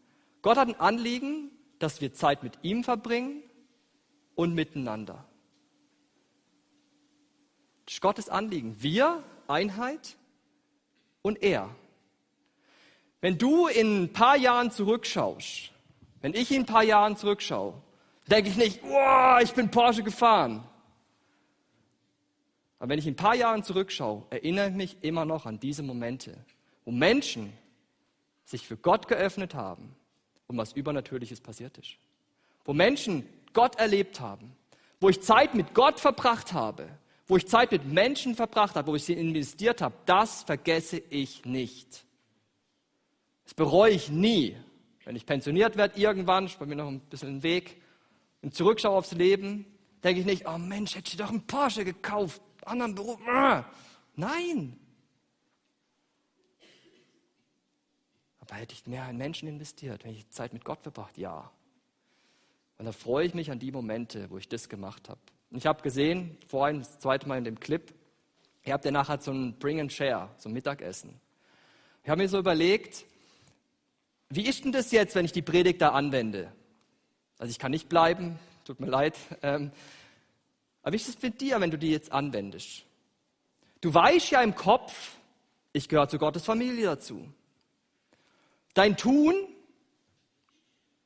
Gott 0.42 0.56
hat 0.56 0.68
ein 0.68 0.80
Anliegen, 0.80 1.50
dass 1.78 2.00
wir 2.00 2.14
Zeit 2.14 2.42
mit 2.42 2.58
ihm 2.62 2.84
verbringen 2.84 3.42
und 4.34 4.54
miteinander. 4.54 5.24
Das 7.84 7.94
ist 7.94 8.00
Gottes 8.00 8.28
Anliegen. 8.28 8.76
Wir, 8.80 9.22
Einheit 9.46 10.16
und 11.22 11.42
er. 11.42 11.74
Wenn 13.20 13.36
du 13.36 13.66
in 13.66 14.04
ein 14.04 14.12
paar 14.12 14.36
Jahren 14.36 14.70
zurückschaust, 14.70 15.72
wenn 16.20 16.34
ich 16.34 16.50
in 16.50 16.62
ein 16.62 16.66
paar 16.66 16.82
Jahren 16.82 17.16
zurückschaue, 17.16 17.74
denke 18.26 18.50
ich 18.50 18.56
nicht, 18.56 18.80
oh, 18.84 19.38
ich 19.42 19.52
bin 19.52 19.70
Porsche 19.70 20.02
gefahren. 20.02 20.64
Aber 22.78 22.90
wenn 22.90 22.98
ich 22.98 23.06
in 23.06 23.14
ein 23.14 23.16
paar 23.16 23.34
Jahren 23.34 23.62
zurückschaue, 23.62 24.26
erinnere 24.30 24.68
ich 24.68 24.74
mich 24.74 24.96
immer 25.02 25.24
noch 25.24 25.46
an 25.46 25.58
diese 25.58 25.82
Momente, 25.82 26.36
wo 26.84 26.90
Menschen 26.90 27.52
sich 28.44 28.66
für 28.66 28.76
Gott 28.76 29.08
geöffnet 29.08 29.54
haben 29.54 29.94
und 30.46 30.56
was 30.56 30.72
Übernatürliches 30.72 31.40
passiert 31.40 31.76
ist. 31.78 31.96
Wo 32.64 32.72
Menschen 32.72 33.28
Gott 33.52 33.76
erlebt 33.76 34.20
haben, 34.20 34.56
wo 35.00 35.08
ich 35.08 35.20
Zeit 35.22 35.54
mit 35.54 35.74
Gott 35.74 36.00
verbracht 36.00 36.52
habe, 36.52 36.88
wo 37.26 37.36
ich 37.36 37.46
Zeit 37.46 37.72
mit 37.72 37.84
Menschen 37.86 38.34
verbracht 38.34 38.74
habe, 38.74 38.90
wo 38.90 38.96
ich 38.96 39.04
sie 39.04 39.12
investiert 39.12 39.82
habe, 39.82 39.94
das 40.06 40.42
vergesse 40.44 40.98
ich 41.10 41.44
nicht. 41.44 42.04
Das 43.44 43.54
bereue 43.54 43.92
ich 43.92 44.10
nie. 44.10 44.56
Wenn 45.08 45.16
ich 45.16 45.24
pensioniert 45.24 45.78
werde 45.78 45.98
irgendwann, 45.98 46.44
ist 46.44 46.58
bei 46.58 46.66
mir 46.66 46.76
noch 46.76 46.88
ein 46.88 47.00
bisschen 47.00 47.36
ein 47.36 47.42
Weg, 47.42 47.80
und 48.42 48.54
zurückschaue 48.54 48.94
aufs 48.94 49.12
Leben, 49.12 49.64
denke 50.04 50.20
ich 50.20 50.26
nicht, 50.26 50.46
oh 50.46 50.58
Mensch, 50.58 50.96
hätte 50.96 51.08
ich 51.08 51.16
doch 51.16 51.30
einen 51.30 51.46
Porsche 51.46 51.82
gekauft, 51.82 52.42
anderen 52.66 52.94
Beruf. 52.94 53.18
Ah. 53.26 53.64
Nein. 54.16 54.78
Aber 58.40 58.56
hätte 58.56 58.74
ich 58.74 58.86
mehr 58.86 59.08
in 59.08 59.16
Menschen 59.16 59.48
investiert, 59.48 60.04
wenn 60.04 60.12
ich 60.12 60.28
Zeit 60.28 60.52
mit 60.52 60.62
Gott 60.62 60.82
verbracht? 60.82 61.16
Ja. 61.16 61.50
Und 62.76 62.84
da 62.84 62.92
freue 62.92 63.24
ich 63.24 63.32
mich 63.32 63.50
an 63.50 63.58
die 63.58 63.72
Momente, 63.72 64.28
wo 64.28 64.36
ich 64.36 64.46
das 64.46 64.68
gemacht 64.68 65.08
habe. 65.08 65.20
Und 65.50 65.56
ich 65.56 65.66
habe 65.66 65.80
gesehen, 65.80 66.36
vorhin 66.48 66.80
das 66.80 66.98
zweite 66.98 67.26
Mal 67.26 67.38
in 67.38 67.44
dem 67.44 67.58
Clip, 67.58 67.94
ihr 68.62 68.74
habt 68.74 68.84
ja 68.84 68.90
nachher 68.90 69.18
so 69.22 69.32
ein 69.32 69.58
Bring 69.58 69.80
and 69.80 69.90
Share, 69.90 70.28
so 70.36 70.50
ein 70.50 70.52
Mittagessen. 70.52 71.18
Ich 72.04 72.10
habe 72.10 72.20
mir 72.20 72.28
so 72.28 72.38
überlegt, 72.38 73.06
wie 74.30 74.46
ist 74.46 74.64
denn 74.64 74.72
das 74.72 74.90
jetzt, 74.90 75.14
wenn 75.14 75.24
ich 75.24 75.32
die 75.32 75.42
Predigt 75.42 75.80
da 75.80 75.90
anwende? 75.90 76.52
Also 77.38 77.50
ich 77.50 77.58
kann 77.58 77.70
nicht 77.70 77.88
bleiben, 77.88 78.38
tut 78.64 78.80
mir 78.80 78.88
leid. 78.88 79.16
Ähm, 79.42 79.70
aber 80.82 80.92
wie 80.92 80.96
ist 80.96 81.08
es 81.08 81.22
mit 81.22 81.40
dir, 81.40 81.60
wenn 81.60 81.70
du 81.70 81.78
die 81.78 81.90
jetzt 81.90 82.12
anwendest? 82.12 82.84
Du 83.80 83.92
weißt 83.92 84.30
ja 84.30 84.42
im 84.42 84.54
Kopf, 84.54 85.16
ich 85.72 85.88
gehöre 85.88 86.08
zu 86.08 86.18
Gottes 86.18 86.44
Familie 86.44 86.86
dazu. 86.86 87.28
Dein 88.74 88.96
Tun, 88.96 89.34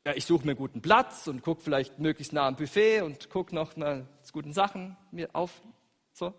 ja, 0.04 0.14
ich 0.14 0.24
suche 0.24 0.46
mir 0.46 0.54
guten 0.54 0.82
Platz 0.82 1.26
und 1.28 1.42
gucke 1.42 1.62
vielleicht 1.62 1.98
möglichst 1.98 2.32
nah 2.32 2.46
am 2.46 2.56
Buffet 2.56 3.02
und 3.02 3.30
gucke 3.30 3.54
noch 3.54 3.76
mal 3.76 4.06
zu 4.22 4.32
guten 4.32 4.52
Sachen 4.52 4.96
mir 5.10 5.28
auf. 5.32 5.62
So. 6.12 6.34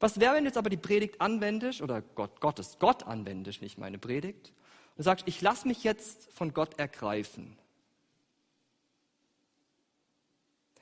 Was 0.00 0.20
wäre, 0.20 0.34
wenn 0.34 0.44
du 0.44 0.48
jetzt 0.48 0.56
aber 0.56 0.70
die 0.70 0.76
Predigt 0.76 1.20
anwendest 1.20 1.82
oder 1.82 2.02
Gott, 2.02 2.40
Gottes 2.40 2.78
Gott 2.78 3.02
anwendest, 3.04 3.62
nicht 3.62 3.78
meine 3.78 3.98
Predigt, 3.98 4.52
und 4.96 5.02
sagst, 5.02 5.26
ich 5.26 5.40
lasse 5.40 5.66
mich 5.66 5.84
jetzt 5.84 6.30
von 6.32 6.54
Gott 6.54 6.78
ergreifen. 6.78 7.56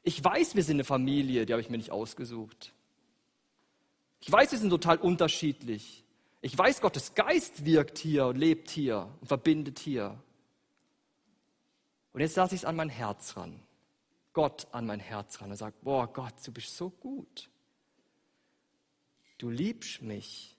Ich 0.03 0.23
weiß, 0.23 0.57
wir 0.57 0.65
sind 0.65 0.77
eine 0.77 0.85
Familie, 0.85 1.47
die 1.47 1.53
habe 1.53 1.63
ich 1.63 1.71
mir 1.71 1.77
nicht 1.77 1.93
ausgesucht. 1.93 2.73
Ich 4.21 4.31
weiß, 4.31 4.53
wir 4.53 4.59
sind 4.59 4.71
total 4.71 4.99
unterschiedlich. 4.99 6.05
Ich 6.41 6.57
weiß, 6.57 6.81
Gottes 6.81 7.15
Geist 7.15 7.65
wirkt 7.65 7.99
hier 7.99 8.27
und 8.27 8.37
lebt 8.37 8.71
hier 8.71 9.09
und 9.21 9.29
verbindet 9.29 9.79
hier. 9.79 10.19
Und 12.13 12.21
jetzt 12.21 12.37
lasse 12.37 12.55
ich 12.55 12.63
es 12.63 12.65
an 12.65 12.77
mein 12.77 12.89
Herz 12.89 13.37
ran. 13.37 13.61
Gott 14.33 14.67
an 14.73 14.87
mein 14.87 15.01
Herz 15.01 15.41
ran 15.41 15.51
und 15.51 15.57
sage, 15.57 15.77
boah 15.83 16.13
Gott, 16.13 16.35
du 16.45 16.53
bist 16.53 16.77
so 16.77 16.91
gut. 16.91 17.49
Du 19.39 19.51
liebst 19.51 20.03
mich. 20.03 20.57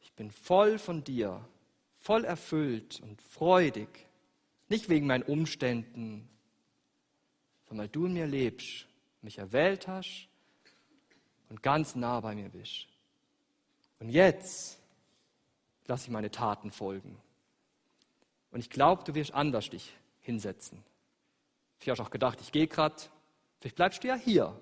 Ich 0.00 0.12
bin 0.12 0.30
voll 0.30 0.78
von 0.78 1.04
dir 1.04 1.44
voll 2.02 2.24
erfüllt 2.24 3.00
und 3.00 3.22
freudig. 3.22 3.88
Nicht 4.68 4.88
wegen 4.88 5.06
meinen 5.06 5.22
Umständen, 5.22 6.28
sondern 7.68 7.84
weil 7.84 7.88
du 7.88 8.06
in 8.06 8.14
mir 8.14 8.26
lebst, 8.26 8.86
mich 9.22 9.38
erwählt 9.38 9.86
hast 9.86 10.28
und 11.48 11.62
ganz 11.62 11.94
nah 11.94 12.20
bei 12.20 12.34
mir 12.34 12.48
bist. 12.48 12.88
Und 14.00 14.08
jetzt 14.08 14.80
lasse 15.86 16.06
ich 16.06 16.10
meine 16.10 16.30
Taten 16.30 16.72
folgen. 16.72 17.16
Und 18.50 18.60
ich 18.60 18.68
glaube, 18.68 19.04
du 19.04 19.14
wirst 19.14 19.32
anders 19.32 19.70
dich 19.70 19.94
hinsetzen. 20.20 20.82
Ich 21.80 21.88
habe 21.88 22.02
auch 22.02 22.10
gedacht, 22.10 22.40
ich 22.40 22.50
gehe 22.50 22.66
gerade, 22.66 22.96
vielleicht 23.60 23.76
bleibst 23.76 24.02
du 24.02 24.08
ja 24.08 24.16
hier 24.16 24.58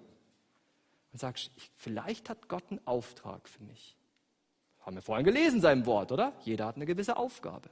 und 1.12 1.18
sagst, 1.18 1.50
vielleicht 1.76 2.28
hat 2.28 2.48
Gott 2.48 2.64
einen 2.70 2.86
Auftrag 2.86 3.48
für 3.48 3.62
mich. 3.62 3.96
Haben 4.90 4.96
wir 4.96 5.02
vorhin 5.02 5.24
gelesen 5.24 5.58
in 5.58 5.62
seinem 5.62 5.86
Wort, 5.86 6.10
oder? 6.10 6.32
Jeder 6.42 6.66
hat 6.66 6.74
eine 6.74 6.84
gewisse 6.84 7.16
Aufgabe. 7.16 7.70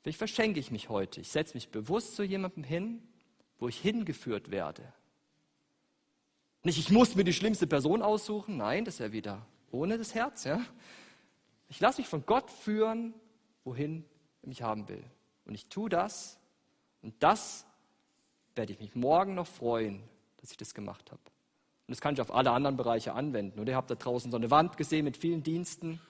Vielleicht 0.00 0.18
verschenke 0.18 0.60
ich 0.60 0.70
mich 0.70 0.88
heute. 0.88 1.20
Ich 1.20 1.32
setze 1.32 1.54
mich 1.54 1.68
bewusst 1.68 2.14
zu 2.14 2.22
jemandem 2.22 2.62
hin, 2.62 3.02
wo 3.58 3.66
ich 3.66 3.80
hingeführt 3.80 4.52
werde. 4.52 4.84
Nicht, 6.62 6.78
ich 6.78 6.90
muss 6.90 7.16
mir 7.16 7.24
die 7.24 7.32
schlimmste 7.32 7.66
Person 7.66 8.02
aussuchen. 8.02 8.56
Nein, 8.56 8.84
das 8.84 8.94
ist 8.94 9.00
ja 9.00 9.10
wieder 9.10 9.44
ohne 9.72 9.98
das 9.98 10.14
Herz. 10.14 10.44
Ja? 10.44 10.64
Ich 11.68 11.80
lasse 11.80 12.00
mich 12.00 12.06
von 12.06 12.24
Gott 12.24 12.48
führen, 12.48 13.12
wohin 13.64 14.04
er 14.42 14.48
mich 14.48 14.62
haben 14.62 14.88
will. 14.88 15.02
Und 15.44 15.56
ich 15.56 15.66
tue 15.66 15.90
das. 15.90 16.38
Und 17.02 17.20
das 17.20 17.66
werde 18.54 18.74
ich 18.74 18.78
mich 18.78 18.94
morgen 18.94 19.34
noch 19.34 19.48
freuen, 19.48 20.04
dass 20.36 20.52
ich 20.52 20.56
das 20.56 20.72
gemacht 20.72 21.10
habe. 21.10 21.31
Und 21.86 21.92
das 21.92 22.00
kann 22.00 22.14
ich 22.14 22.20
auf 22.20 22.32
alle 22.32 22.52
anderen 22.52 22.76
Bereiche 22.76 23.12
anwenden. 23.12 23.58
Und 23.58 23.68
ihr 23.68 23.76
habt 23.76 23.90
da 23.90 23.94
draußen 23.94 24.30
so 24.30 24.36
eine 24.36 24.50
Wand 24.50 24.76
gesehen 24.76 25.04
mit 25.04 25.16
vielen 25.16 25.42
Diensten. 25.42 26.00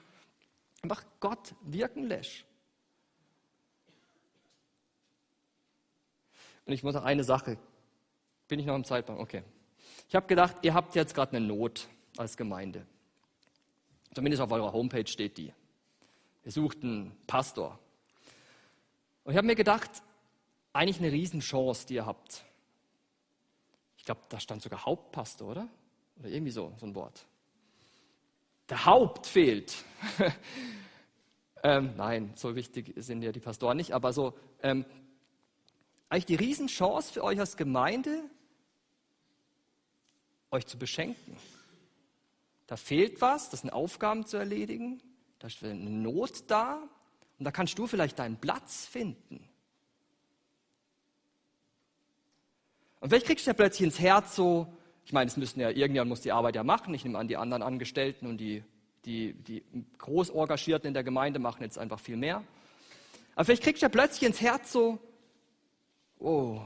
Einfach 0.81 1.03
Gott 1.19 1.55
wirken 1.63 2.03
lässt. 2.03 2.45
Und 6.65 6.73
ich 6.73 6.83
muss 6.83 6.93
noch 6.93 7.03
eine 7.03 7.23
Sache. 7.23 7.57
Bin 8.47 8.59
ich 8.59 8.65
noch 8.65 8.75
im 8.75 8.83
Zeitplan? 8.83 9.17
Okay. 9.17 9.43
Ich 10.07 10.15
habe 10.15 10.27
gedacht, 10.27 10.57
ihr 10.61 10.73
habt 10.73 10.95
jetzt 10.95 11.15
gerade 11.15 11.35
eine 11.35 11.45
Not 11.45 11.87
als 12.17 12.37
Gemeinde. 12.37 12.85
Zumindest 14.13 14.41
auf 14.41 14.51
eurer 14.51 14.71
Homepage 14.71 15.07
steht 15.07 15.37
die. 15.37 15.53
Wir 16.43 16.51
suchten 16.51 17.15
Pastor. 17.25 17.79
Und 19.23 19.31
ich 19.31 19.37
habe 19.37 19.47
mir 19.47 19.55
gedacht, 19.55 19.89
eigentlich 20.71 20.99
eine 20.99 21.11
Riesenchance, 21.11 21.87
die 21.87 21.95
ihr 21.95 22.05
habt. 22.05 22.43
Ich 24.03 24.05
glaube, 24.05 24.19
da 24.27 24.37
stand 24.37 24.61
sogar 24.61 24.85
Hauptpastor, 24.85 25.47
oder? 25.49 25.69
Oder 26.19 26.27
irgendwie 26.27 26.51
so, 26.51 26.73
so 26.77 26.85
ein 26.85 26.93
Wort. 26.93 27.25
Der 28.67 28.85
Haupt 28.85 29.25
fehlt. 29.25 29.85
ähm, 31.63 31.93
nein, 31.95 32.33
so 32.35 32.53
wichtig 32.53 32.95
sind 32.97 33.21
ja 33.21 33.31
die 33.31 33.39
Pastoren 33.39 33.77
nicht, 33.77 33.93
aber 33.93 34.11
so 34.11 34.37
ähm, 34.61 34.83
eigentlich 36.09 36.25
die 36.25 36.35
Riesenchance 36.35 37.13
für 37.13 37.23
euch 37.23 37.39
als 37.39 37.55
Gemeinde, 37.55 38.29
euch 40.51 40.65
zu 40.67 40.77
beschenken. 40.77 41.37
Da 42.67 42.75
fehlt 42.75 43.21
was, 43.21 43.51
das 43.51 43.61
sind 43.61 43.69
Aufgaben 43.69 44.25
zu 44.25 44.35
erledigen, 44.35 45.01
da 45.39 45.47
ist 45.47 45.63
eine 45.63 45.75
Not 45.75 46.43
da 46.51 46.83
und 47.39 47.45
da 47.45 47.51
kannst 47.51 47.79
du 47.79 47.87
vielleicht 47.87 48.19
deinen 48.19 48.35
Platz 48.35 48.85
finden. 48.85 49.47
Und 53.03 53.09
vielleicht 53.09 53.25
kriegst 53.25 53.45
du 53.45 53.49
ja 53.49 53.53
plötzlich 53.53 53.85
ins 53.85 53.99
Herz 53.99 54.33
so, 54.33 54.65
ich 55.05 55.11
meine, 55.11 55.27
es 55.27 55.35
müssen 55.35 55.59
ja, 55.59 55.69
irgendjemand 55.69 56.07
muss 56.07 56.21
die 56.21 56.31
Arbeit 56.31 56.55
ja 56.55 56.63
machen, 56.63 56.93
ich 56.93 57.03
nehme 57.03 57.19
an, 57.19 57.27
die 57.27 57.35
anderen 57.35 57.61
Angestellten 57.61 58.27
und 58.27 58.37
die, 58.37 58.63
die, 59.03 59.33
die 59.33 59.61
groß 59.97 60.29
Engagierten 60.29 60.87
in 60.87 60.93
der 60.93 61.03
Gemeinde 61.03 61.37
machen 61.37 61.63
jetzt 61.63 61.77
einfach 61.77 61.99
viel 61.99 62.15
mehr. 62.15 62.41
Aber 63.35 63.43
vielleicht 63.43 63.63
kriegst 63.63 63.81
du 63.81 63.87
ja 63.87 63.89
plötzlich 63.89 64.23
ins 64.23 64.39
Herz 64.39 64.71
so, 64.71 64.99
oh, 66.17 66.61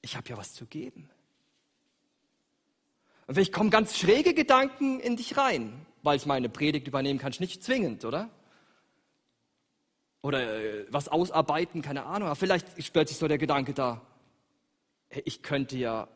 ich 0.00 0.16
habe 0.16 0.26
ja 0.30 0.38
was 0.38 0.54
zu 0.54 0.64
geben. 0.64 1.10
Und 3.26 3.34
vielleicht 3.34 3.52
kommen 3.52 3.68
ganz 3.68 3.98
schräge 3.98 4.32
Gedanken 4.32 4.98
in 4.98 5.18
dich 5.18 5.36
rein, 5.36 5.84
weil 6.02 6.16
ich 6.16 6.24
meine 6.24 6.48
Predigt 6.48 6.88
übernehmen 6.88 7.18
kannst, 7.18 7.38
nicht 7.38 7.62
zwingend, 7.62 8.06
oder? 8.06 8.30
Oder 10.22 10.62
äh, 10.62 10.86
was 10.90 11.08
ausarbeiten, 11.08 11.82
keine 11.82 12.04
Ahnung. 12.04 12.28
Aber 12.28 12.36
vielleicht 12.36 12.82
spürt 12.82 13.08
sich 13.08 13.18
so 13.18 13.28
der 13.28 13.38
Gedanke 13.38 13.74
da, 13.74 14.02
ich 15.24 15.42
könnte 15.42 15.76
ja 15.76 16.08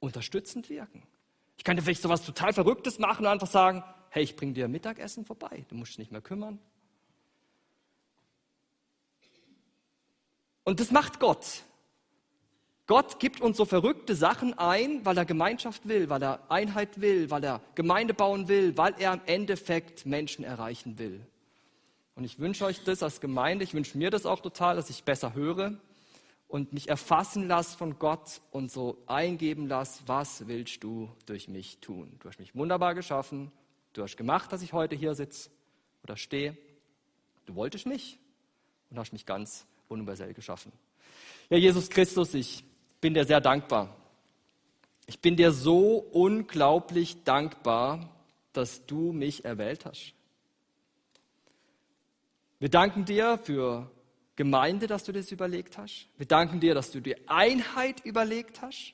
unterstützend 0.00 0.68
wirken. 0.70 1.02
Ich 1.56 1.64
könnte 1.64 1.82
vielleicht 1.82 2.02
so 2.02 2.08
was 2.08 2.24
total 2.24 2.52
Verrücktes 2.52 2.98
machen 2.98 3.24
und 3.24 3.32
einfach 3.32 3.46
sagen, 3.46 3.82
hey, 4.10 4.22
ich 4.22 4.36
bringe 4.36 4.52
dir 4.52 4.68
Mittagessen 4.68 5.24
vorbei, 5.24 5.64
du 5.68 5.74
musst 5.74 5.92
dich 5.92 5.98
nicht 5.98 6.12
mehr 6.12 6.20
kümmern. 6.20 6.58
Und 10.64 10.80
das 10.80 10.90
macht 10.90 11.20
Gott. 11.20 11.62
Gott 12.86 13.18
gibt 13.18 13.40
uns 13.40 13.56
so 13.56 13.64
verrückte 13.64 14.14
Sachen 14.14 14.56
ein, 14.58 15.04
weil 15.04 15.18
er 15.18 15.24
Gemeinschaft 15.24 15.88
will, 15.88 16.08
weil 16.08 16.22
er 16.22 16.50
Einheit 16.50 17.00
will, 17.00 17.30
weil 17.30 17.42
er 17.42 17.60
Gemeinde 17.74 18.14
bauen 18.14 18.46
will, 18.46 18.76
weil 18.76 18.94
er 18.98 19.14
im 19.14 19.20
Endeffekt 19.26 20.06
Menschen 20.06 20.44
erreichen 20.44 20.96
will. 20.98 21.20
Und 22.14 22.24
ich 22.24 22.38
wünsche 22.38 22.64
euch 22.64 22.84
das 22.84 23.02
als 23.02 23.20
Gemeinde, 23.20 23.64
ich 23.64 23.74
wünsche 23.74 23.98
mir 23.98 24.10
das 24.10 24.24
auch 24.24 24.40
total, 24.40 24.76
dass 24.76 24.88
ich 24.88 25.02
besser 25.02 25.34
höre 25.34 25.74
und 26.46 26.72
mich 26.72 26.88
erfassen 26.88 27.48
lasse 27.48 27.76
von 27.76 27.98
Gott 27.98 28.40
und 28.52 28.70
so 28.70 29.02
eingeben 29.06 29.66
lasse, 29.66 30.04
was 30.06 30.46
willst 30.46 30.84
du 30.84 31.10
durch 31.26 31.48
mich 31.48 31.78
tun? 31.80 32.16
Du 32.20 32.28
hast 32.28 32.38
mich 32.38 32.54
wunderbar 32.54 32.94
geschaffen, 32.94 33.50
du 33.94 34.02
hast 34.02 34.16
gemacht, 34.16 34.52
dass 34.52 34.62
ich 34.62 34.72
heute 34.72 34.94
hier 34.94 35.16
sitze 35.16 35.50
oder 36.04 36.16
stehe. 36.16 36.56
Du 37.46 37.56
wolltest 37.56 37.86
mich 37.86 38.20
und 38.90 38.98
hast 38.98 39.12
mich 39.12 39.26
ganz 39.26 39.66
universell 39.88 40.34
geschaffen. 40.34 40.70
Ja, 41.50 41.56
Jesus 41.56 41.90
Christus, 41.90 42.32
ich 42.34 42.64
bin 43.06 43.14
dir 43.14 43.24
sehr 43.24 43.40
dankbar. 43.40 43.96
Ich 45.06 45.20
bin 45.20 45.36
dir 45.36 45.52
so 45.52 45.98
unglaublich 45.98 47.22
dankbar, 47.22 48.12
dass 48.52 48.84
du 48.84 49.12
mich 49.12 49.44
erwählt 49.44 49.84
hast. 49.84 50.12
Wir 52.58 52.68
danken 52.68 53.04
dir 53.04 53.38
für 53.38 53.88
Gemeinde, 54.34 54.88
dass 54.88 55.04
du 55.04 55.12
das 55.12 55.30
überlegt 55.30 55.78
hast. 55.78 56.08
Wir 56.16 56.26
danken 56.26 56.58
dir, 56.58 56.74
dass 56.74 56.90
du 56.90 56.98
die 56.98 57.28
Einheit 57.28 58.04
überlegt 58.04 58.60
hast. 58.60 58.92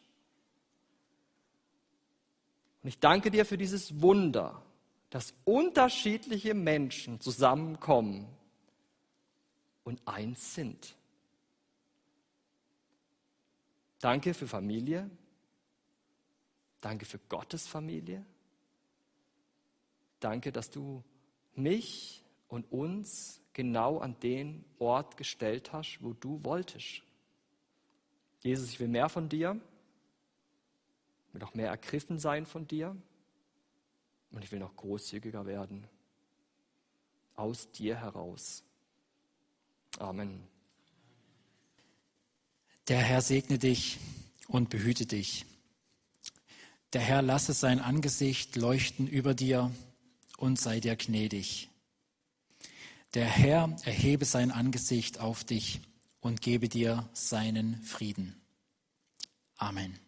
Und 2.83 2.91
ich 2.91 2.99
danke 2.99 3.31
dir 3.31 3.47
für 3.47 3.57
dieses 3.57 4.03
Wunder, 4.03 4.61
dass 5.09 5.33
unterschiedliche 5.47 6.53
Menschen 6.53 7.19
zusammenkommen 7.19 8.27
und 9.85 10.07
eins 10.07 10.55
sind. 10.55 10.97
Danke 14.03 14.35
für 14.35 14.49
Familie. 14.49 15.09
Danke 16.81 17.05
für 17.05 17.21
Gottes 17.29 17.69
Familie. 17.69 18.27
Danke, 20.19 20.51
dass 20.51 20.71
du 20.71 21.05
mich 21.55 22.25
und 22.49 22.71
uns 22.73 23.41
genau 23.53 23.99
an 24.01 24.19
den 24.19 24.65
Ort 24.81 25.17
gestellt 25.17 25.73
hast, 25.73 26.01
wo 26.01 26.15
du 26.15 26.43
wolltest. 26.43 27.03
Jesus, 28.41 28.71
ich 28.71 28.81
will 28.81 28.89
mehr 28.89 29.09
von 29.09 29.29
dir, 29.29 29.61
ich 31.29 31.35
will 31.35 31.41
noch 31.41 31.55
mehr 31.55 31.69
ergriffen 31.69 32.19
sein 32.19 32.45
von 32.45 32.67
dir 32.67 32.97
und 34.33 34.43
ich 34.43 34.51
will 34.51 34.59
noch 34.59 34.75
großzügiger 34.75 35.47
werden. 35.47 35.87
Aus 37.37 37.71
dir 37.71 37.95
heraus. 38.01 38.65
Amen. 40.01 40.52
Der 42.89 42.99
Herr 42.99 43.23
segne 43.23 43.59
dich 43.59 43.99
und 44.49 44.71
behüte 44.71 45.07
dich. 45.07 45.47
Der 46.93 47.01
Herr 47.01 47.23
lasse 47.23 47.53
sein 47.53 47.81
Angesicht 47.81 48.57
leuchten 48.57 49.07
über 49.07 49.35
dir 49.35 49.71
und 50.37 50.61
sei 50.61 50.81
dir 50.81 50.97
gnädig. 50.97 51.71
Der 53.15 53.27
Herr 53.27 53.77
erhebe 53.85 54.25
sein 54.25 54.51
Angesicht 54.51 55.21
auf 55.21 55.45
dich 55.45 55.81
und 56.21 56.41
gebe 56.41 56.69
dir 56.69 57.09
seinen 57.13 57.83
Frieden. 57.83 58.35
Amen. 59.57 59.99